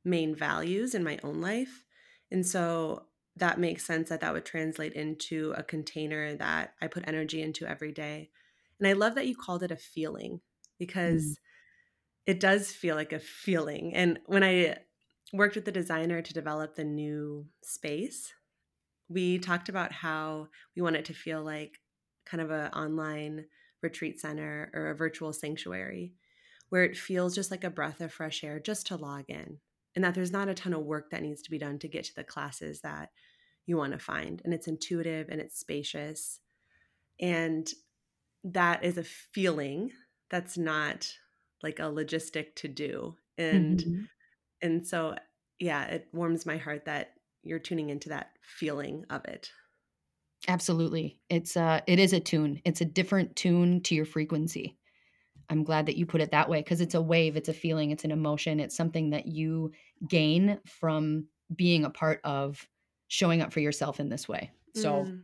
main 0.04 0.36
values 0.36 0.94
in 0.94 1.04
my 1.04 1.20
own 1.24 1.40
life. 1.42 1.86
And 2.30 2.46
so 2.46 3.08
that 3.40 3.58
makes 3.58 3.84
sense 3.84 4.08
that 4.08 4.20
that 4.20 4.32
would 4.32 4.44
translate 4.44 4.92
into 4.92 5.52
a 5.56 5.62
container 5.62 6.36
that 6.36 6.74
I 6.80 6.86
put 6.86 7.06
energy 7.06 7.42
into 7.42 7.66
every 7.66 7.92
day. 7.92 8.30
And 8.78 8.88
I 8.88 8.92
love 8.92 9.14
that 9.16 9.26
you 9.26 9.36
called 9.36 9.62
it 9.62 9.70
a 9.70 9.76
feeling 9.76 10.40
because 10.78 11.22
mm. 11.22 11.36
it 12.26 12.40
does 12.40 12.70
feel 12.70 12.96
like 12.96 13.12
a 13.12 13.18
feeling. 13.18 13.94
And 13.94 14.18
when 14.26 14.42
I 14.42 14.76
worked 15.32 15.56
with 15.56 15.64
the 15.64 15.72
designer 15.72 16.22
to 16.22 16.32
develop 16.32 16.74
the 16.74 16.84
new 16.84 17.46
space, 17.62 18.32
we 19.08 19.38
talked 19.38 19.68
about 19.68 19.92
how 19.92 20.48
we 20.74 20.82
want 20.82 20.96
it 20.96 21.04
to 21.06 21.14
feel 21.14 21.42
like 21.42 21.78
kind 22.24 22.40
of 22.40 22.50
an 22.50 22.70
online 22.72 23.46
retreat 23.82 24.20
center 24.20 24.70
or 24.74 24.90
a 24.90 24.96
virtual 24.96 25.32
sanctuary 25.32 26.14
where 26.68 26.84
it 26.84 26.96
feels 26.96 27.34
just 27.34 27.50
like 27.50 27.64
a 27.64 27.70
breath 27.70 28.00
of 28.00 28.12
fresh 28.12 28.44
air 28.44 28.60
just 28.60 28.86
to 28.86 28.96
log 28.96 29.24
in 29.28 29.58
and 29.94 30.04
that 30.04 30.14
there's 30.14 30.30
not 30.30 30.48
a 30.48 30.54
ton 30.54 30.72
of 30.72 30.84
work 30.84 31.10
that 31.10 31.22
needs 31.22 31.42
to 31.42 31.50
be 31.50 31.58
done 31.58 31.78
to 31.78 31.88
get 31.88 32.04
to 32.04 32.14
the 32.14 32.24
classes 32.24 32.80
that 32.82 33.10
you 33.70 33.76
want 33.76 33.92
to 33.92 33.98
find 33.98 34.42
and 34.44 34.52
it's 34.52 34.68
intuitive 34.68 35.28
and 35.30 35.40
it's 35.40 35.58
spacious 35.58 36.40
and 37.20 37.70
that 38.44 38.84
is 38.84 38.98
a 38.98 39.04
feeling 39.04 39.90
that's 40.30 40.58
not 40.58 41.10
like 41.62 41.78
a 41.78 41.82
logistic 41.82 42.54
to 42.56 42.68
do 42.68 43.16
and 43.38 43.80
mm-hmm. 43.80 44.02
and 44.62 44.86
so 44.86 45.14
yeah 45.58 45.84
it 45.84 46.08
warms 46.12 46.44
my 46.44 46.56
heart 46.56 46.84
that 46.84 47.12
you're 47.42 47.58
tuning 47.58 47.90
into 47.90 48.08
that 48.10 48.30
feeling 48.42 49.04
of 49.10 49.24
it. 49.24 49.50
Absolutely. 50.48 51.18
It's 51.28 51.56
uh 51.56 51.80
it 51.86 51.98
is 51.98 52.12
a 52.12 52.20
tune. 52.20 52.60
It's 52.64 52.80
a 52.80 52.86
different 52.86 53.36
tune 53.36 53.82
to 53.82 53.94
your 53.94 54.06
frequency. 54.06 54.76
I'm 55.48 55.64
glad 55.64 55.86
that 55.86 55.96
you 55.96 56.06
put 56.06 56.20
it 56.20 56.30
that 56.30 56.48
way 56.48 56.60
because 56.60 56.80
it's 56.80 56.94
a 56.94 57.02
wave, 57.02 57.36
it's 57.36 57.48
a 57.48 57.54
feeling, 57.54 57.90
it's 57.90 58.04
an 58.04 58.12
emotion, 58.12 58.60
it's 58.60 58.76
something 58.76 59.10
that 59.10 59.26
you 59.26 59.72
gain 60.08 60.60
from 60.64 61.26
being 61.54 61.84
a 61.84 61.90
part 61.90 62.20
of 62.22 62.66
showing 63.10 63.42
up 63.42 63.52
for 63.52 63.58
yourself 63.58 63.98
in 63.98 64.08
this 64.08 64.28
way. 64.28 64.52
So 64.74 65.04
mm. 65.04 65.20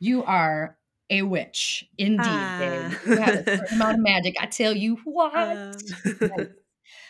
you 0.00 0.24
are 0.24 0.76
a 1.08 1.22
witch, 1.22 1.84
indeed, 1.96 2.26
babe. 2.58 2.92
You 3.06 3.16
have 3.16 3.34
a 3.34 3.44
certain 3.56 3.76
amount 3.76 3.94
of 3.94 4.00
magic. 4.00 4.34
I 4.40 4.46
tell 4.46 4.76
you 4.76 4.96
what. 5.04 5.34
Um. 5.34 5.72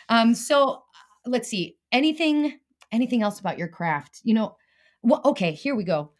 um 0.07 0.35
so 0.35 0.73
uh, 0.73 0.77
let's 1.25 1.49
see. 1.49 1.77
Anything 1.91 2.59
anything 2.91 3.23
else 3.23 3.39
about 3.39 3.57
your 3.57 3.67
craft? 3.67 4.21
You 4.23 4.35
know, 4.35 4.55
well, 5.01 5.21
okay, 5.25 5.51
here 5.51 5.75
we 5.75 5.83
go. 5.83 6.11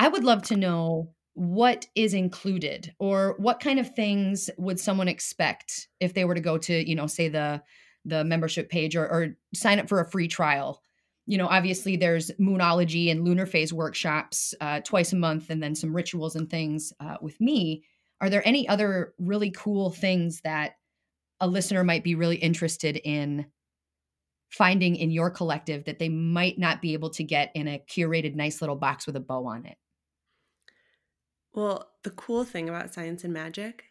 I 0.00 0.08
would 0.08 0.24
love 0.24 0.42
to 0.44 0.56
know 0.56 1.14
what 1.34 1.86
is 1.94 2.12
included 2.12 2.92
or 2.98 3.36
what 3.38 3.60
kind 3.60 3.78
of 3.78 3.94
things 3.94 4.50
would 4.58 4.80
someone 4.80 5.08
expect 5.08 5.88
if 6.00 6.12
they 6.12 6.24
were 6.24 6.34
to 6.34 6.40
go 6.40 6.58
to 6.58 6.88
you 6.88 6.94
know 6.94 7.06
say 7.06 7.28
the 7.28 7.62
the 8.04 8.24
membership 8.24 8.68
page 8.68 8.96
or, 8.96 9.06
or 9.08 9.36
sign 9.54 9.78
up 9.78 9.88
for 9.88 10.00
a 10.00 10.10
free 10.10 10.28
trial 10.28 10.82
you 11.26 11.38
know 11.38 11.46
obviously 11.46 11.96
there's 11.96 12.30
moonology 12.32 13.10
and 13.10 13.24
lunar 13.24 13.46
phase 13.46 13.72
workshops 13.72 14.54
uh, 14.60 14.80
twice 14.80 15.12
a 15.12 15.16
month 15.16 15.50
and 15.50 15.62
then 15.62 15.74
some 15.74 15.94
rituals 15.94 16.36
and 16.36 16.50
things 16.50 16.92
uh, 17.00 17.16
with 17.20 17.40
me. 17.40 17.84
Are 18.20 18.30
there 18.30 18.46
any 18.46 18.68
other 18.68 19.14
really 19.18 19.50
cool 19.50 19.90
things 19.90 20.40
that 20.42 20.76
a 21.40 21.46
listener 21.48 21.84
might 21.84 22.04
be 22.04 22.14
really 22.14 22.36
interested 22.36 22.96
in 23.04 23.46
finding 24.50 24.94
in 24.94 25.10
your 25.10 25.30
collective 25.30 25.84
that 25.84 25.98
they 25.98 26.08
might 26.08 26.58
not 26.58 26.80
be 26.80 26.92
able 26.92 27.10
to 27.10 27.24
get 27.24 27.50
in 27.54 27.66
a 27.66 27.82
curated 27.90 28.36
nice 28.36 28.62
little 28.62 28.76
box 28.76 29.06
with 29.06 29.16
a 29.16 29.20
bow 29.20 29.46
on 29.46 29.66
it? 29.66 29.76
Well, 31.52 31.90
the 32.02 32.10
cool 32.10 32.44
thing 32.44 32.68
about 32.68 32.94
Science 32.94 33.24
and 33.24 33.32
Magic 33.32 33.84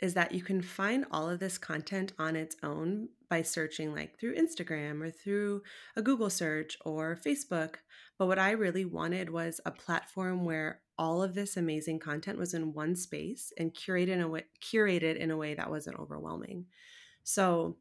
is 0.00 0.14
that 0.14 0.32
you 0.32 0.42
can 0.42 0.62
find 0.62 1.06
all 1.10 1.28
of 1.28 1.40
this 1.40 1.58
content 1.58 2.12
on 2.18 2.36
its 2.36 2.56
own 2.62 3.08
by 3.28 3.42
searching 3.42 3.94
like 3.94 4.18
through 4.18 4.36
Instagram 4.36 5.02
or 5.02 5.10
through 5.10 5.62
a 5.96 6.02
Google 6.02 6.30
search 6.30 6.76
or 6.84 7.18
Facebook. 7.24 7.76
But 8.18 8.26
what 8.26 8.38
I 8.38 8.52
really 8.52 8.84
wanted 8.84 9.30
was 9.30 9.60
a 9.66 9.70
platform 9.70 10.44
where 10.44 10.80
all 10.98 11.22
of 11.22 11.34
this 11.34 11.56
amazing 11.56 11.98
content 11.98 12.38
was 12.38 12.54
in 12.54 12.72
one 12.72 12.96
space 12.96 13.52
and 13.58 13.74
curated 13.74 14.08
in 14.08 14.20
a 14.20 14.28
way, 14.28 14.44
curated 14.62 15.16
in 15.16 15.30
a 15.30 15.36
way 15.36 15.54
that 15.54 15.70
wasn't 15.70 15.98
overwhelming. 15.98 16.66
So 17.24 17.76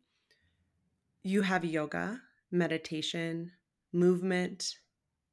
you 1.24 1.44
have 1.44 1.64
yoga, 1.64 2.22
meditation, 2.52 3.52
movement, 3.94 4.76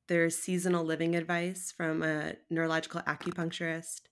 there's 0.08 0.36
seasonal 0.36 0.84
living 0.84 1.14
advice 1.14 1.72
from 1.74 2.02
a 2.02 2.34
neurological 2.50 3.00
acupuncturist. 3.02 4.02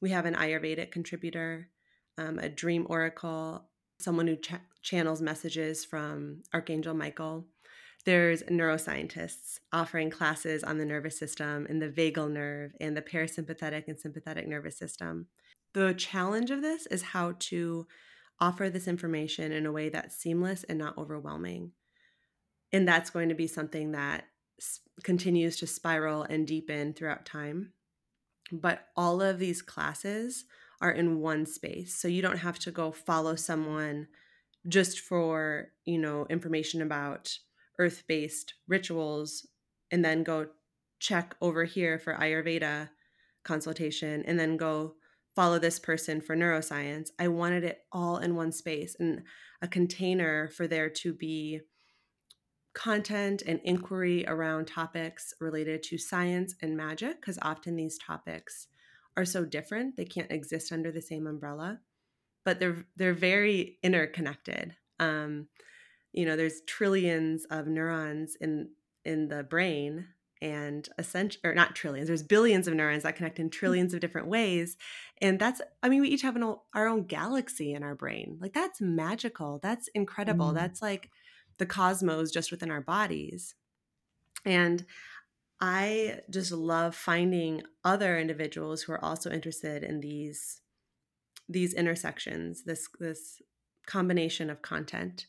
We 0.00 0.10
have 0.10 0.26
an 0.26 0.34
Ayurvedic 0.34 0.90
contributor, 0.90 1.68
um, 2.16 2.38
a 2.38 2.48
dream 2.48 2.86
oracle, 2.88 3.68
someone 4.04 4.26
who 4.26 4.36
ch- 4.36 4.52
channels 4.82 5.22
messages 5.22 5.84
from 5.84 6.42
Archangel 6.52 6.94
Michael. 6.94 7.46
There's 8.04 8.42
neuroscientists 8.44 9.58
offering 9.72 10.10
classes 10.10 10.62
on 10.62 10.76
the 10.76 10.84
nervous 10.84 11.18
system 11.18 11.66
and 11.68 11.80
the 11.80 11.88
vagal 11.88 12.30
nerve 12.30 12.72
and 12.80 12.94
the 12.94 13.02
parasympathetic 13.02 13.88
and 13.88 13.98
sympathetic 13.98 14.46
nervous 14.46 14.76
system. 14.76 15.28
The 15.72 15.94
challenge 15.94 16.50
of 16.50 16.60
this 16.60 16.86
is 16.86 17.02
how 17.02 17.34
to 17.40 17.86
offer 18.40 18.68
this 18.68 18.86
information 18.86 19.52
in 19.52 19.64
a 19.64 19.72
way 19.72 19.88
that's 19.88 20.16
seamless 20.16 20.64
and 20.64 20.78
not 20.78 20.98
overwhelming. 20.98 21.72
And 22.72 22.86
that's 22.86 23.10
going 23.10 23.30
to 23.30 23.34
be 23.34 23.46
something 23.46 23.92
that 23.92 24.24
continues 25.02 25.56
to 25.56 25.66
spiral 25.66 26.24
and 26.24 26.46
deepen 26.46 26.92
throughout 26.92 27.24
time. 27.24 27.72
But 28.52 28.86
all 28.96 29.22
of 29.22 29.38
these 29.38 29.62
classes 29.62 30.44
are 30.84 30.92
in 30.92 31.18
one 31.18 31.46
space. 31.46 31.96
So 31.96 32.08
you 32.08 32.20
don't 32.20 32.36
have 32.36 32.58
to 32.60 32.70
go 32.70 32.92
follow 32.92 33.36
someone 33.36 34.06
just 34.68 35.00
for, 35.00 35.68
you 35.86 35.96
know, 35.96 36.26
information 36.28 36.82
about 36.82 37.38
earth-based 37.78 38.52
rituals 38.68 39.46
and 39.90 40.04
then 40.04 40.22
go 40.22 40.48
check 41.00 41.34
over 41.40 41.64
here 41.64 41.98
for 41.98 42.14
Ayurveda 42.14 42.90
consultation 43.44 44.22
and 44.26 44.38
then 44.38 44.58
go 44.58 44.96
follow 45.34 45.58
this 45.58 45.78
person 45.78 46.20
for 46.20 46.36
neuroscience. 46.36 47.08
I 47.18 47.28
wanted 47.28 47.64
it 47.64 47.80
all 47.90 48.18
in 48.18 48.36
one 48.36 48.52
space 48.52 48.94
and 49.00 49.22
a 49.62 49.66
container 49.66 50.48
for 50.48 50.66
there 50.66 50.90
to 50.90 51.14
be 51.14 51.60
content 52.74 53.42
and 53.46 53.58
inquiry 53.64 54.26
around 54.26 54.66
topics 54.66 55.32
related 55.40 55.82
to 55.84 55.96
science 55.96 56.54
and 56.60 56.76
magic 56.76 57.22
because 57.22 57.38
often 57.40 57.74
these 57.74 57.96
topics 57.96 58.66
are 59.16 59.24
so 59.24 59.44
different 59.44 59.96
they 59.96 60.04
can't 60.04 60.32
exist 60.32 60.72
under 60.72 60.90
the 60.90 61.02
same 61.02 61.26
umbrella 61.26 61.80
but 62.44 62.60
they're 62.60 62.84
they're 62.96 63.14
very 63.14 63.78
interconnected. 63.82 64.76
Um, 65.00 65.48
you 66.12 66.24
know 66.24 66.36
there's 66.36 66.60
trillions 66.66 67.44
of 67.50 67.66
neurons 67.66 68.36
in 68.40 68.68
in 69.04 69.28
the 69.28 69.42
brain 69.42 70.06
and 70.40 70.88
essential 70.98 71.40
or 71.42 71.54
not 71.54 71.74
trillions 71.74 72.06
there's 72.06 72.22
billions 72.22 72.68
of 72.68 72.74
neurons 72.74 73.02
that 73.02 73.16
connect 73.16 73.38
in 73.38 73.48
trillions 73.48 73.94
of 73.94 74.00
different 74.00 74.28
ways 74.28 74.76
and 75.20 75.38
that's 75.38 75.60
i 75.82 75.88
mean 75.88 76.02
we 76.02 76.08
each 76.08 76.22
have 76.22 76.36
an, 76.36 76.54
our 76.74 76.86
own 76.86 77.04
galaxy 77.04 77.72
in 77.72 77.82
our 77.82 77.94
brain. 77.94 78.38
Like 78.40 78.52
that's 78.52 78.80
magical 78.80 79.58
that's 79.62 79.88
incredible 79.88 80.50
mm. 80.50 80.54
that's 80.54 80.80
like 80.82 81.10
the 81.58 81.66
cosmos 81.66 82.30
just 82.30 82.50
within 82.50 82.70
our 82.70 82.80
bodies. 82.80 83.54
And 84.44 84.84
i 85.60 86.20
just 86.30 86.52
love 86.52 86.94
finding 86.94 87.62
other 87.84 88.18
individuals 88.18 88.82
who 88.82 88.92
are 88.92 89.04
also 89.04 89.30
interested 89.30 89.82
in 89.82 90.00
these 90.00 90.60
these 91.48 91.74
intersections 91.74 92.64
this 92.64 92.88
this 93.00 93.42
combination 93.86 94.50
of 94.50 94.62
content 94.62 95.26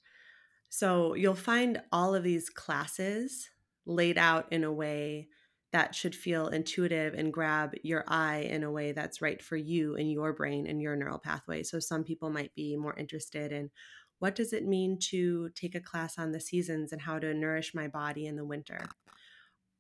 so 0.70 1.14
you'll 1.14 1.36
find 1.36 1.82
all 1.92 2.16
of 2.16 2.24
these 2.24 2.50
classes 2.50 3.50
laid 3.86 4.18
out 4.18 4.52
in 4.52 4.64
a 4.64 4.72
way 4.72 5.28
that 5.76 5.94
should 5.94 6.16
feel 6.16 6.48
intuitive 6.48 7.14
and 7.14 7.34
grab 7.34 7.74
your 7.84 8.06
eye 8.08 8.48
in 8.50 8.64
a 8.64 8.72
way 8.72 8.94
that's 8.94 9.22
right 9.22 9.42
for 9.42 9.58
you 9.58 9.96
and 9.96 10.10
your 10.10 10.32
brain 10.32 10.68
and 10.68 10.82
your 10.82 10.96
neural 10.96 11.20
pathway. 11.20 11.64
So 11.64 11.80
some 11.80 12.06
people 12.06 12.30
might 12.30 12.56
be 12.56 12.78
more 12.78 12.96
interested 12.98 13.52
in 13.52 13.72
what 14.20 14.36
does 14.36 14.54
it 14.54 14.66
mean 14.66 14.98
to 15.10 15.50
take 15.50 15.76
a 15.76 15.82
class 15.82 16.18
on 16.18 16.32
the 16.32 16.40
seasons 16.40 16.94
and 16.94 17.02
how 17.02 17.20
to 17.20 17.34
nourish 17.34 17.76
my 17.76 17.90
body 17.90 18.26
in 18.26 18.38
the 18.38 18.46
winter. 18.46 18.86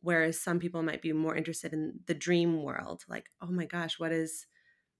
Whereas 0.05 0.39
some 0.39 0.59
people 0.59 0.83
might 0.83 1.01
be 1.01 1.11
more 1.13 1.35
interested 1.35 1.73
in 1.73 2.01
the 2.05 2.13
dream 2.13 2.61
world, 2.61 3.03
like, 3.09 3.25
oh 3.41 3.47
my 3.49 3.65
gosh, 3.65 3.97
what 3.97 4.11
is 4.11 4.45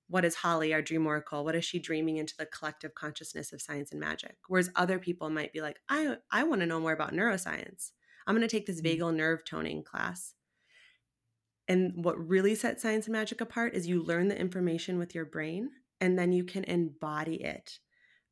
what 0.08 0.26
is 0.26 0.34
Holly, 0.34 0.74
our 0.74 0.82
dream 0.82 1.06
oracle? 1.06 1.46
What 1.46 1.56
is 1.56 1.64
she 1.64 1.78
dreaming 1.78 2.18
into 2.18 2.34
the 2.38 2.48
collective 2.48 2.96
consciousness 2.96 3.54
of 3.54 3.62
science 3.62 3.92
and 3.92 4.00
magic? 4.00 4.38
Whereas 4.48 4.72
other 4.76 4.98
people 4.98 5.30
might 5.30 5.54
be 5.54 5.62
like, 5.62 5.78
I 5.90 6.18
I 6.32 6.42
want 6.42 6.62
to 6.62 6.66
know 6.66 6.80
more 6.80 6.92
about 6.92 7.14
neuroscience. 7.14 7.92
I'm 8.26 8.36
going 8.36 8.48
to 8.48 8.48
take 8.48 8.66
this 8.66 8.82
mm. 8.82 9.00
vagal 9.00 9.16
nerve 9.16 9.46
toning 9.46 9.84
class. 9.84 10.34
And 11.68 12.04
what 12.04 12.18
really 12.18 12.56
sets 12.56 12.82
science 12.82 13.06
and 13.06 13.14
magic 13.14 13.42
apart 13.42 13.76
is 13.76 13.86
you 13.86 14.02
learn 14.02 14.28
the 14.28 14.40
information 14.40 14.98
with 14.98 15.14
your 15.14 15.26
brain 15.26 15.70
and 16.02 16.18
then 16.18 16.32
you 16.32 16.46
can 16.46 16.64
embody 16.64 17.44
it 17.44 17.78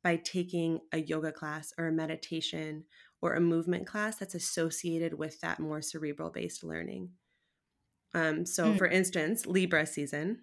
by 0.02 0.16
taking 0.16 0.80
a 0.92 0.98
yoga 0.98 1.30
class 1.30 1.72
or 1.78 1.86
a 1.86 1.92
meditation 1.92 2.84
or 3.20 3.34
a 3.34 3.40
movement 3.40 3.86
class 3.86 4.16
that's 4.16 4.34
associated 4.34 5.18
with 5.18 5.40
that 5.40 5.60
more 5.60 5.80
cerebral 5.80 6.30
based 6.30 6.62
learning. 6.62 7.10
Um, 8.14 8.46
so, 8.46 8.72
mm. 8.72 8.78
for 8.78 8.86
instance, 8.86 9.46
Libra 9.46 9.86
season. 9.86 10.40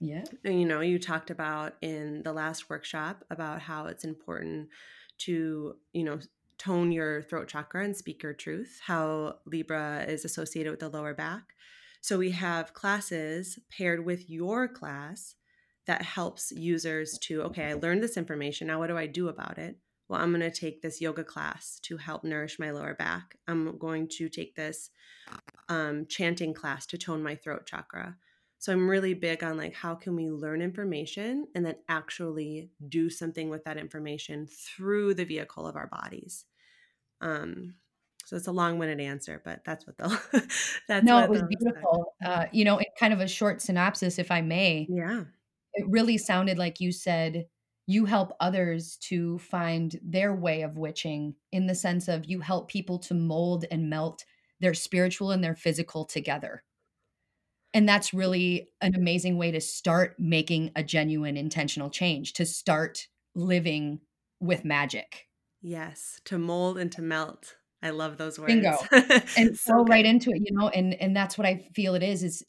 Yeah. 0.00 0.24
You 0.44 0.64
know, 0.64 0.80
you 0.80 0.98
talked 0.98 1.30
about 1.30 1.74
in 1.80 2.22
the 2.22 2.32
last 2.32 2.70
workshop 2.70 3.24
about 3.30 3.62
how 3.62 3.86
it's 3.86 4.04
important 4.04 4.68
to, 5.18 5.76
you 5.92 6.04
know, 6.04 6.20
tone 6.58 6.92
your 6.92 7.22
throat 7.22 7.48
chakra 7.48 7.84
and 7.84 7.96
speak 7.96 8.22
your 8.22 8.32
truth, 8.32 8.80
how 8.84 9.36
Libra 9.46 10.04
is 10.06 10.24
associated 10.24 10.70
with 10.70 10.80
the 10.80 10.88
lower 10.88 11.14
back. 11.14 11.54
So 12.00 12.18
we 12.18 12.30
have 12.32 12.74
classes 12.74 13.58
paired 13.76 14.04
with 14.04 14.28
your 14.28 14.68
class 14.68 15.34
that 15.86 16.02
helps 16.02 16.52
users 16.52 17.18
to, 17.18 17.42
okay, 17.42 17.70
I 17.70 17.74
learned 17.74 18.02
this 18.02 18.16
information. 18.16 18.66
Now, 18.66 18.78
what 18.78 18.88
do 18.88 18.96
I 18.96 19.06
do 19.06 19.28
about 19.28 19.58
it? 19.58 19.78
Well, 20.08 20.20
I'm 20.20 20.30
going 20.30 20.40
to 20.40 20.50
take 20.50 20.80
this 20.80 21.00
yoga 21.00 21.22
class 21.22 21.78
to 21.82 21.98
help 21.98 22.24
nourish 22.24 22.58
my 22.58 22.70
lower 22.70 22.94
back. 22.94 23.36
I'm 23.46 23.76
going 23.78 24.08
to 24.16 24.28
take 24.28 24.54
this 24.54 24.90
um, 25.68 26.06
chanting 26.06 26.54
class 26.54 26.86
to 26.86 26.98
tone 26.98 27.22
my 27.22 27.34
throat 27.34 27.66
chakra. 27.66 28.16
So 28.58 28.72
I'm 28.72 28.88
really 28.88 29.14
big 29.14 29.44
on 29.44 29.56
like 29.56 29.74
how 29.74 29.94
can 29.94 30.16
we 30.16 30.30
learn 30.30 30.62
information 30.62 31.46
and 31.54 31.64
then 31.64 31.76
actually 31.88 32.70
do 32.88 33.08
something 33.08 33.50
with 33.50 33.64
that 33.64 33.76
information 33.76 34.46
through 34.46 35.14
the 35.14 35.24
vehicle 35.24 35.66
of 35.66 35.76
our 35.76 35.86
bodies. 35.86 36.46
Um, 37.20 37.74
so 38.24 38.36
it's 38.36 38.48
a 38.48 38.52
long-winded 38.52 39.00
answer, 39.00 39.40
but 39.44 39.60
that's 39.64 39.86
what 39.86 39.96
they'll. 39.96 40.18
that's 40.88 41.04
no, 41.04 41.20
it 41.20 41.30
was 41.30 41.42
beautiful. 41.48 42.14
Uh, 42.24 42.46
you 42.52 42.64
know, 42.64 42.78
in 42.78 42.84
kind 42.98 43.12
of 43.12 43.20
a 43.20 43.28
short 43.28 43.62
synopsis, 43.62 44.18
if 44.18 44.30
I 44.30 44.40
may. 44.40 44.86
Yeah. 44.90 45.24
It 45.74 45.86
really 45.88 46.18
sounded 46.18 46.58
like 46.58 46.80
you 46.80 46.92
said 46.92 47.46
you 47.88 48.04
help 48.04 48.36
others 48.38 48.96
to 48.98 49.38
find 49.38 49.98
their 50.04 50.34
way 50.34 50.62
of 50.62 50.76
witching 50.76 51.34
in 51.50 51.66
the 51.66 51.74
sense 51.74 52.06
of 52.06 52.26
you 52.26 52.40
help 52.40 52.68
people 52.68 52.98
to 52.98 53.14
mold 53.14 53.64
and 53.70 53.90
melt 53.90 54.24
their 54.60 54.74
spiritual 54.74 55.30
and 55.30 55.42
their 55.42 55.56
physical 55.56 56.04
together 56.04 56.62
and 57.74 57.88
that's 57.88 58.14
really 58.14 58.70
an 58.80 58.94
amazing 58.94 59.36
way 59.36 59.50
to 59.50 59.60
start 59.60 60.16
making 60.18 60.70
a 60.74 60.82
genuine 60.82 61.36
intentional 61.36 61.90
change, 61.90 62.32
to 62.34 62.46
start 62.46 63.08
living 63.34 64.00
with 64.40 64.64
magic. 64.64 65.28
Yes, 65.60 66.20
to 66.24 66.38
mold 66.38 66.78
and 66.78 66.90
to 66.92 67.02
melt. 67.02 67.56
I 67.82 67.90
love 67.90 68.16
those 68.16 68.38
words. 68.38 68.52
Bingo. 68.52 68.76
and 69.36 69.56
so 69.56 69.84
right 69.84 70.04
into 70.04 70.30
it, 70.30 70.42
you 70.44 70.56
know, 70.56 70.68
and 70.68 70.94
and 70.94 71.14
that's 71.14 71.36
what 71.36 71.46
I 71.46 71.68
feel 71.74 71.94
it 71.94 72.02
is 72.02 72.22
is 72.22 72.44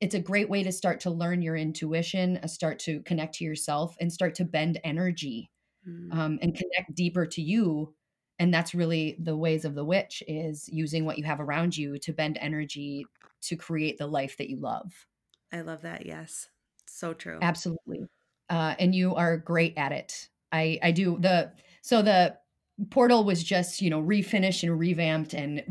it's 0.00 0.14
a 0.14 0.20
great 0.20 0.48
way 0.48 0.62
to 0.62 0.72
start 0.72 1.00
to 1.00 1.10
learn 1.10 1.42
your 1.42 1.56
intuition, 1.56 2.38
a 2.42 2.48
start 2.48 2.78
to 2.80 3.00
connect 3.02 3.34
to 3.36 3.44
yourself 3.44 3.96
and 4.00 4.12
start 4.12 4.34
to 4.36 4.44
bend 4.44 4.80
energy 4.82 5.50
mm. 5.86 6.12
um, 6.12 6.38
and 6.42 6.54
connect 6.54 6.94
deeper 6.94 7.26
to 7.26 7.42
you 7.42 7.94
and 8.40 8.52
that's 8.52 8.74
really 8.74 9.16
the 9.22 9.36
ways 9.36 9.66
of 9.66 9.74
the 9.74 9.84
witch 9.84 10.22
is 10.26 10.66
using 10.72 11.04
what 11.04 11.18
you 11.18 11.24
have 11.24 11.40
around 11.40 11.76
you 11.76 11.98
to 11.98 12.12
bend 12.14 12.38
energy 12.40 13.06
to 13.42 13.54
create 13.54 13.98
the 13.98 14.06
life 14.06 14.38
that 14.38 14.48
you 14.48 14.56
love. 14.56 15.06
I 15.52 15.60
love 15.60 15.82
that 15.82 16.06
yes. 16.06 16.48
So 16.86 17.12
true. 17.12 17.38
Absolutely. 17.42 18.06
Uh, 18.48 18.74
and 18.78 18.94
you 18.94 19.14
are 19.14 19.36
great 19.36 19.74
at 19.76 19.92
it. 19.92 20.28
I 20.50 20.80
i 20.82 20.90
do 20.90 21.18
the 21.20 21.52
so 21.82 22.02
the 22.02 22.36
portal 22.90 23.24
was 23.24 23.44
just 23.44 23.82
you 23.82 23.90
know 23.90 24.02
refinished 24.02 24.62
and 24.62 24.80
revamped 24.80 25.34
and 25.34 25.62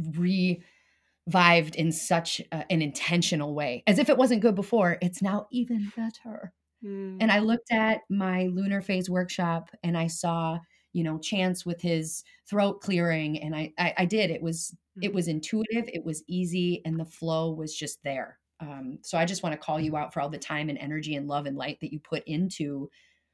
revived 1.29 1.75
in 1.75 1.91
such 1.91 2.41
uh, 2.51 2.63
an 2.71 2.81
intentional 2.81 3.53
way 3.53 3.83
as 3.85 3.99
if 3.99 4.09
it 4.09 4.17
wasn't 4.17 4.41
good 4.41 4.55
before 4.55 4.97
it's 4.99 5.21
now 5.21 5.45
even 5.51 5.91
better. 5.95 6.51
Mm. 6.83 7.17
and 7.19 7.29
i 7.29 7.39
looked 7.39 7.73
at 7.73 8.01
my 8.09 8.45
lunar 8.45 8.81
phase 8.81 9.09
workshop 9.09 9.69
and 9.83 9.97
i 9.97 10.07
saw 10.07 10.57
you 10.93 11.03
know 11.03 11.19
chance 11.19 11.65
with 11.65 11.81
his 11.81 12.23
throat 12.49 12.81
clearing 12.81 13.37
and 13.41 13.55
I, 13.55 13.73
I 13.77 13.93
i, 13.97 14.05
did. 14.05 14.31
It 14.31 14.41
was 14.41 14.73
it 15.01 15.13
was 15.13 15.25
mm-hmm. 15.25 15.35
intuitive 15.35 15.89
it 15.93 16.03
was 16.03 16.23
easy 16.27 16.81
and 16.85 16.99
the 16.99 17.05
flow 17.05 17.51
was 17.51 17.75
just 17.75 17.99
there. 18.03 18.39
Um, 18.61 18.99
so 19.03 19.17
i 19.17 19.25
just 19.25 19.43
want 19.43 19.53
to 19.53 19.59
call 19.59 19.79
you 19.79 19.95
out 19.95 20.13
for 20.13 20.21
all 20.21 20.29
the 20.29 20.37
time 20.37 20.69
and 20.69 20.77
energy 20.77 21.15
and 21.15 21.27
love 21.27 21.45
and 21.45 21.57
light 21.57 21.79
that 21.81 21.93
you 21.93 21.99
put 21.99 22.23
into 22.25 22.89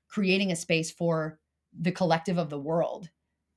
creating 0.07 0.51
a 0.51 0.55
space 0.55 0.91
for 0.91 1.39
the 1.79 1.91
collective 1.91 2.37
of 2.37 2.49
the 2.49 2.59
world 2.59 3.09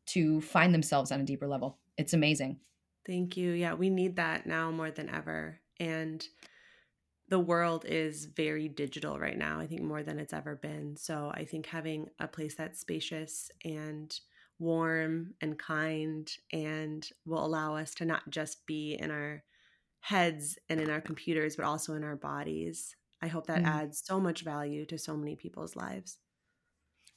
to 0.07 0.41
find 0.43 0.73
themselves 0.73 1.13
on 1.13 1.21
a 1.21 1.25
deeper 1.25 1.49
level. 1.49 1.79
It's 1.97 2.15
amazing 2.15 2.61
thank 3.09 3.37
you 3.37 3.51
yeah 3.51 3.75
we 3.75 3.91
need 3.91 4.17
that 4.17 4.47
now 4.47 4.71
more 4.71 4.93
than 4.93 5.09
ever 5.09 5.59
and 5.81 6.29
the 7.29 7.39
world 7.39 7.85
is 7.87 8.25
very 8.25 8.69
digital 8.69 9.19
right 9.19 9.37
now, 9.37 9.61
I 9.61 9.67
think 9.67 9.83
more 9.83 10.03
than 10.03 10.19
it's 10.19 10.33
ever 10.33 10.57
been. 10.57 10.97
So 10.97 11.31
I 11.35 11.45
think 11.45 11.67
having 11.67 12.09
a 12.19 12.27
place 12.27 12.55
that's 12.55 12.81
spacious 12.81 13.51
and 13.65 14.19
warm 14.59 15.35
and 15.41 15.59
kind 15.59 16.31
and 16.53 17.07
will 17.27 17.45
allow 17.45 17.77
us 17.77 17.95
to 17.97 18.05
not 18.05 18.29
just 18.31 18.67
be 18.67 18.97
in 18.99 19.11
our 19.11 19.45
heads 20.01 20.59
and 20.71 20.81
in 20.81 20.91
our 20.91 21.03
computers, 21.03 21.57
but 21.57 21.67
also 21.67 21.95
in 21.95 22.03
our 22.03 22.17
bodies. 22.17 22.97
I 23.21 23.27
hope 23.27 23.47
that 23.49 23.63
mm. 23.63 23.67
adds 23.67 24.03
so 24.05 24.19
much 24.19 24.43
value 24.43 24.87
to 24.87 24.99
so 24.99 25.17
many 25.17 25.37
people's 25.37 25.77
lives. 25.77 26.17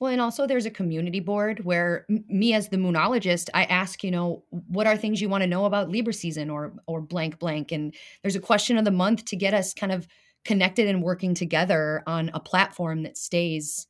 Well, 0.02 0.12
and 0.12 0.20
also 0.20 0.48
there's 0.48 0.66
a 0.66 0.72
community 0.72 1.20
board 1.20 1.64
where 1.64 2.08
me 2.10 2.56
as 2.56 2.70
the 2.70 2.78
moonologist, 2.78 3.50
I 3.54 3.66
ask, 3.66 4.04
you 4.04 4.10
know, 4.10 4.44
what 4.50 4.88
are 4.88 4.98
things 4.98 5.22
you 5.22 5.30
want 5.30 5.44
to 5.44 5.48
know 5.48 5.66
about 5.66 5.90
Libra 5.90 6.12
season 6.14 6.50
or 6.50 6.74
or 6.88 7.02
blank 7.02 7.38
blank, 7.38 7.72
and 7.72 7.96
there's 8.24 8.36
a 8.36 8.42
question 8.42 8.78
of 8.78 8.86
the 8.86 8.92
month 8.92 9.26
to 9.26 9.36
get 9.36 9.54
us 9.54 9.76
kind 9.76 9.92
of 9.94 10.08
connected 10.44 10.88
and 10.88 11.04
working 11.04 11.36
together 11.36 12.02
on 12.08 12.32
a 12.34 12.40
platform 12.40 13.04
that 13.04 13.16
stays 13.16 13.88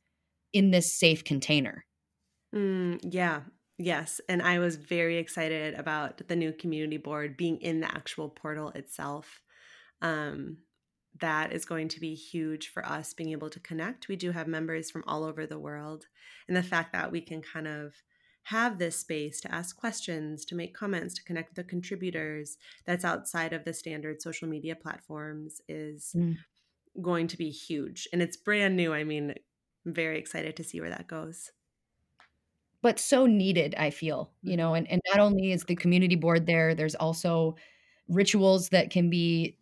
in 0.52 0.70
this 0.70 0.94
safe 0.94 1.24
container. 1.24 1.86
Mm, 2.54 3.00
yeah, 3.02 3.44
yes, 3.78 4.20
and 4.28 4.42
I 4.42 4.58
was 4.58 4.76
very 4.76 5.16
excited 5.16 5.74
about 5.74 6.28
the 6.28 6.36
new 6.36 6.52
community 6.52 6.98
board 6.98 7.36
being 7.36 7.58
in 7.58 7.80
the 7.80 7.90
actual 7.94 8.28
portal 8.28 8.70
itself. 8.70 9.42
Um, 10.02 10.58
that 11.20 11.52
is 11.52 11.64
going 11.64 11.88
to 11.88 12.00
be 12.00 12.14
huge 12.14 12.68
for 12.68 12.84
us 12.86 13.12
being 13.12 13.30
able 13.30 13.50
to 13.50 13.60
connect. 13.60 14.08
We 14.08 14.16
do 14.16 14.30
have 14.32 14.46
members 14.46 14.90
from 14.90 15.04
all 15.06 15.24
over 15.24 15.46
the 15.46 15.58
world. 15.58 16.06
And 16.48 16.56
the 16.56 16.62
fact 16.62 16.92
that 16.92 17.12
we 17.12 17.20
can 17.20 17.42
kind 17.42 17.68
of 17.68 17.94
have 18.44 18.78
this 18.78 18.96
space 18.96 19.40
to 19.40 19.54
ask 19.54 19.76
questions, 19.76 20.44
to 20.46 20.54
make 20.54 20.74
comments, 20.74 21.14
to 21.14 21.24
connect 21.24 21.50
with 21.50 21.56
the 21.56 21.70
contributors 21.70 22.56
that's 22.84 23.04
outside 23.04 23.52
of 23.52 23.64
the 23.64 23.72
standard 23.72 24.20
social 24.20 24.48
media 24.48 24.74
platforms 24.74 25.60
is 25.68 26.12
mm. 26.16 26.36
going 27.00 27.28
to 27.28 27.36
be 27.36 27.50
huge. 27.50 28.08
And 28.12 28.20
it's 28.20 28.36
brand 28.36 28.76
new. 28.76 28.92
I 28.92 29.04
mean, 29.04 29.34
I'm 29.86 29.94
very 29.94 30.18
excited 30.18 30.56
to 30.56 30.64
see 30.64 30.80
where 30.80 30.90
that 30.90 31.06
goes. 31.06 31.52
But 32.80 32.98
so 32.98 33.26
needed, 33.26 33.76
I 33.78 33.90
feel, 33.90 34.32
you 34.42 34.56
know, 34.56 34.74
and, 34.74 34.90
and 34.90 35.00
not 35.08 35.20
only 35.20 35.52
is 35.52 35.64
the 35.64 35.76
community 35.76 36.16
board 36.16 36.46
there, 36.46 36.74
there's 36.74 36.96
also 36.96 37.54
rituals 38.08 38.70
that 38.70 38.90
can 38.90 39.08
be 39.08 39.56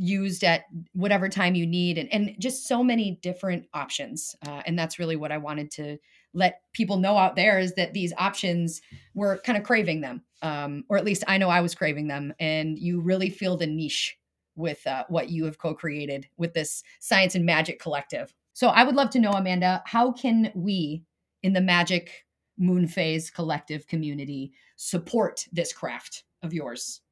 used 0.00 0.44
at 0.44 0.64
whatever 0.94 1.28
time 1.28 1.54
you 1.54 1.66
need 1.66 1.98
and, 1.98 2.10
and 2.10 2.34
just 2.38 2.66
so 2.66 2.82
many 2.82 3.18
different 3.22 3.66
options 3.74 4.34
uh, 4.46 4.62
and 4.64 4.78
that's 4.78 4.98
really 4.98 5.14
what 5.14 5.30
i 5.30 5.36
wanted 5.36 5.70
to 5.70 5.98
let 6.32 6.62
people 6.72 6.96
know 6.96 7.18
out 7.18 7.36
there 7.36 7.58
is 7.58 7.74
that 7.74 7.92
these 7.92 8.14
options 8.16 8.80
we're 9.12 9.38
kind 9.40 9.58
of 9.58 9.64
craving 9.64 10.00
them 10.00 10.22
um, 10.40 10.84
or 10.88 10.96
at 10.96 11.04
least 11.04 11.22
i 11.28 11.36
know 11.36 11.50
i 11.50 11.60
was 11.60 11.74
craving 11.74 12.08
them 12.08 12.32
and 12.40 12.78
you 12.78 12.98
really 12.98 13.28
feel 13.28 13.58
the 13.58 13.66
niche 13.66 14.16
with 14.56 14.86
uh, 14.86 15.04
what 15.08 15.28
you 15.28 15.44
have 15.44 15.58
co-created 15.58 16.26
with 16.38 16.54
this 16.54 16.82
science 16.98 17.34
and 17.34 17.44
magic 17.44 17.78
collective. 17.78 18.34
So 18.54 18.68
i 18.68 18.82
would 18.82 18.96
love 18.96 19.10
to 19.10 19.20
know 19.20 19.32
amanda 19.32 19.82
how 19.84 20.12
can 20.12 20.50
we 20.54 21.04
in 21.42 21.52
the 21.52 21.60
magic 21.60 22.24
moon 22.56 22.86
phase 22.86 23.30
collective 23.30 23.86
community 23.86 24.52
support 24.76 25.46
this 25.52 25.74
craft 25.74 26.24
of 26.42 26.54
yours 26.54 27.02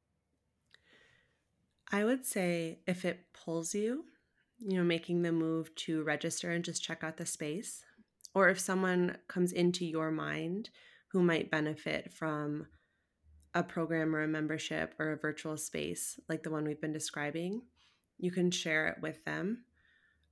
I 1.91 2.03
would 2.03 2.25
say 2.25 2.79
if 2.85 3.03
it 3.03 3.25
pulls 3.33 3.73
you, 3.73 4.05
you 4.59 4.77
know, 4.77 4.83
making 4.83 5.21
the 5.21 5.31
move 5.31 5.73
to 5.75 6.03
register 6.03 6.51
and 6.51 6.63
just 6.63 6.83
check 6.83 7.03
out 7.03 7.17
the 7.17 7.25
space, 7.25 7.83
or 8.35 8.49
if 8.49 8.59
someone 8.59 9.17
comes 9.27 9.51
into 9.51 9.85
your 9.85 10.11
mind 10.11 10.69
who 11.11 11.23
might 11.23 11.49
benefit 11.49 12.13
from 12.13 12.67
a 13.55 13.63
program 13.63 14.15
or 14.15 14.21
a 14.21 14.27
membership 14.27 14.93
or 14.99 15.11
a 15.11 15.17
virtual 15.17 15.57
space 15.57 16.19
like 16.29 16.43
the 16.43 16.51
one 16.51 16.65
we've 16.65 16.81
been 16.81 16.93
describing, 16.93 17.63
you 18.19 18.31
can 18.31 18.51
share 18.51 18.87
it 18.87 19.01
with 19.01 19.23
them. 19.25 19.63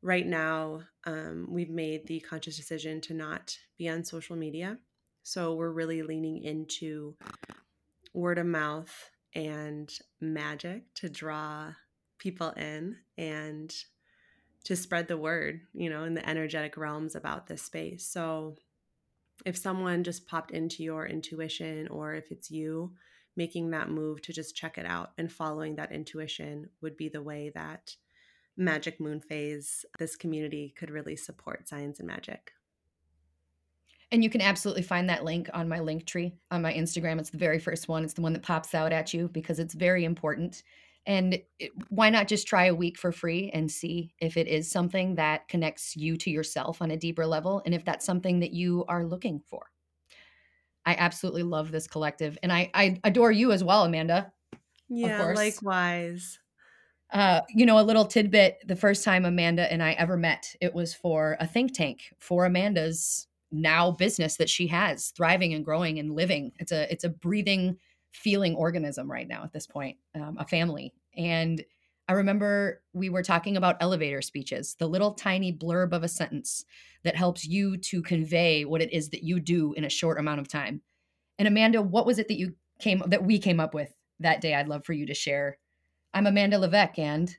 Right 0.03 0.27
now, 0.27 0.81
um, 1.05 1.47
we've 1.49 1.71
made 1.71 2.05
the 2.05 2.19
conscious 2.19 2.55
decision 2.55 3.01
to 3.01 3.15
not 3.15 3.57
be 3.79 3.89
on 3.89 4.03
social 4.03 4.35
media. 4.35 4.77
So 5.23 5.55
we're 5.55 5.71
really 5.71 6.03
leaning 6.03 6.43
into 6.43 7.15
word 8.13 8.37
of 8.37 8.45
mouth 8.45 9.09
and 9.37 9.99
magic 10.19 10.91
to 10.95 11.07
draw 11.07 11.71
people 12.17 12.49
in 12.51 12.97
and 13.19 13.73
to 14.63 14.75
spread 14.75 15.07
the 15.07 15.15
word, 15.15 15.61
you 15.73 15.89
know, 15.89 16.03
in 16.03 16.15
the 16.15 16.27
energetic 16.27 16.75
realms 16.75 17.15
about 17.15 17.45
this 17.45 17.61
space. 17.61 18.05
So 18.05 18.55
if 19.45 19.55
someone 19.55 20.03
just 20.03 20.27
popped 20.27 20.51
into 20.51 20.83
your 20.83 21.05
intuition 21.05 21.87
or 21.89 22.15
if 22.15 22.31
it's 22.31 22.49
you 22.49 22.93
making 23.35 23.69
that 23.69 23.91
move 23.91 24.23
to 24.23 24.33
just 24.33 24.55
check 24.55 24.79
it 24.79 24.85
out 24.87 25.11
and 25.19 25.31
following 25.31 25.75
that 25.75 25.91
intuition 25.91 26.67
would 26.81 26.97
be 26.97 27.07
the 27.07 27.21
way 27.21 27.51
that 27.53 27.95
magic 28.57 28.99
moon 28.99 29.21
phase 29.21 29.85
this 29.99 30.15
community 30.15 30.73
could 30.75 30.89
really 30.89 31.15
support 31.15 31.69
science 31.69 31.99
and 31.99 32.07
magic 32.07 32.53
and 34.11 34.23
you 34.23 34.29
can 34.29 34.41
absolutely 34.41 34.83
find 34.83 35.09
that 35.09 35.25
link 35.25 35.49
on 35.53 35.67
my 35.67 35.79
Linktree 35.79 36.31
on 36.51 36.61
my 36.61 36.73
Instagram. 36.73 37.19
It's 37.19 37.29
the 37.29 37.37
very 37.37 37.59
first 37.59 37.87
one. 37.87 38.03
It's 38.03 38.13
the 38.13 38.21
one 38.21 38.33
that 38.33 38.43
pops 38.43 38.73
out 38.73 38.93
at 38.93 39.13
you 39.13 39.29
because 39.29 39.59
it's 39.59 39.73
very 39.73 40.05
important. 40.05 40.63
And 41.05 41.39
it, 41.59 41.71
why 41.89 42.09
not 42.09 42.27
just 42.27 42.47
try 42.47 42.65
a 42.65 42.75
week 42.75 42.97
for 42.97 43.11
free 43.11 43.49
and 43.53 43.71
see 43.71 44.13
if 44.19 44.37
it 44.37 44.47
is 44.47 44.69
something 44.69 45.15
that 45.15 45.47
connects 45.47 45.95
you 45.95 46.17
to 46.17 46.29
yourself 46.29 46.81
on 46.81 46.91
a 46.91 46.97
deeper 46.97 47.25
level 47.25 47.61
and 47.65 47.73
if 47.73 47.85
that's 47.85 48.05
something 48.05 48.39
that 48.39 48.51
you 48.51 48.85
are 48.87 49.05
looking 49.05 49.39
for. 49.39 49.71
I 50.85 50.95
absolutely 50.95 51.43
love 51.43 51.71
this 51.71 51.87
collective 51.87 52.37
and 52.43 52.51
I, 52.51 52.71
I 52.73 52.99
adore 53.03 53.31
you 53.31 53.51
as 53.51 53.63
well, 53.63 53.83
Amanda. 53.83 54.31
Yeah, 54.89 55.33
likewise. 55.33 56.39
Uh, 57.11 57.41
you 57.49 57.65
know, 57.65 57.79
a 57.79 57.83
little 57.83 58.05
tidbit 58.05 58.59
the 58.65 58.75
first 58.75 59.03
time 59.03 59.25
Amanda 59.25 59.71
and 59.71 59.81
I 59.83 59.93
ever 59.93 60.17
met, 60.17 60.55
it 60.61 60.73
was 60.73 60.93
for 60.93 61.37
a 61.39 61.47
think 61.47 61.73
tank 61.73 62.13
for 62.19 62.45
Amanda's 62.45 63.27
now 63.51 63.91
business 63.91 64.37
that 64.37 64.49
she 64.49 64.67
has 64.67 65.09
thriving 65.09 65.53
and 65.53 65.63
growing 65.63 65.99
and 65.99 66.13
living. 66.13 66.51
It's 66.59 66.71
a 66.71 66.91
it's 66.91 67.03
a 67.03 67.09
breathing 67.09 67.77
feeling 68.13 68.55
organism 68.55 69.09
right 69.11 69.27
now 69.27 69.43
at 69.43 69.53
this 69.53 69.67
point 69.67 69.97
um, 70.15 70.37
a 70.39 70.45
family. 70.45 70.93
And 71.15 71.63
i 72.09 72.13
remember 72.13 72.81
we 72.93 73.09
were 73.09 73.23
talking 73.23 73.57
about 73.57 73.75
elevator 73.81 74.21
speeches 74.21 74.75
the 74.79 74.87
little 74.87 75.11
tiny 75.11 75.51
blurb 75.51 75.91
of 75.91 76.03
a 76.03 76.07
sentence 76.07 76.63
that 77.03 77.17
helps 77.17 77.45
you 77.45 77.75
to 77.75 78.01
convey 78.01 78.63
what 78.63 78.81
it 78.81 78.93
is 78.93 79.09
that 79.09 79.23
you 79.23 79.41
do 79.41 79.73
in 79.73 79.83
a 79.83 79.89
short 79.89 80.19
amount 80.19 80.39
of 80.39 80.47
time. 80.47 80.81
And 81.37 81.47
amanda 81.47 81.81
what 81.81 82.05
was 82.05 82.19
it 82.19 82.27
that 82.29 82.37
you 82.37 82.55
came 82.79 83.03
that 83.07 83.23
we 83.23 83.39
came 83.39 83.59
up 83.59 83.73
with 83.73 83.93
that 84.19 84.41
day? 84.41 84.55
I'd 84.55 84.67
love 84.67 84.85
for 84.85 84.93
you 84.93 85.05
to 85.07 85.13
share. 85.13 85.57
I'm 86.13 86.27
amanda 86.27 86.59
levesque 86.59 86.99
and 86.99 87.35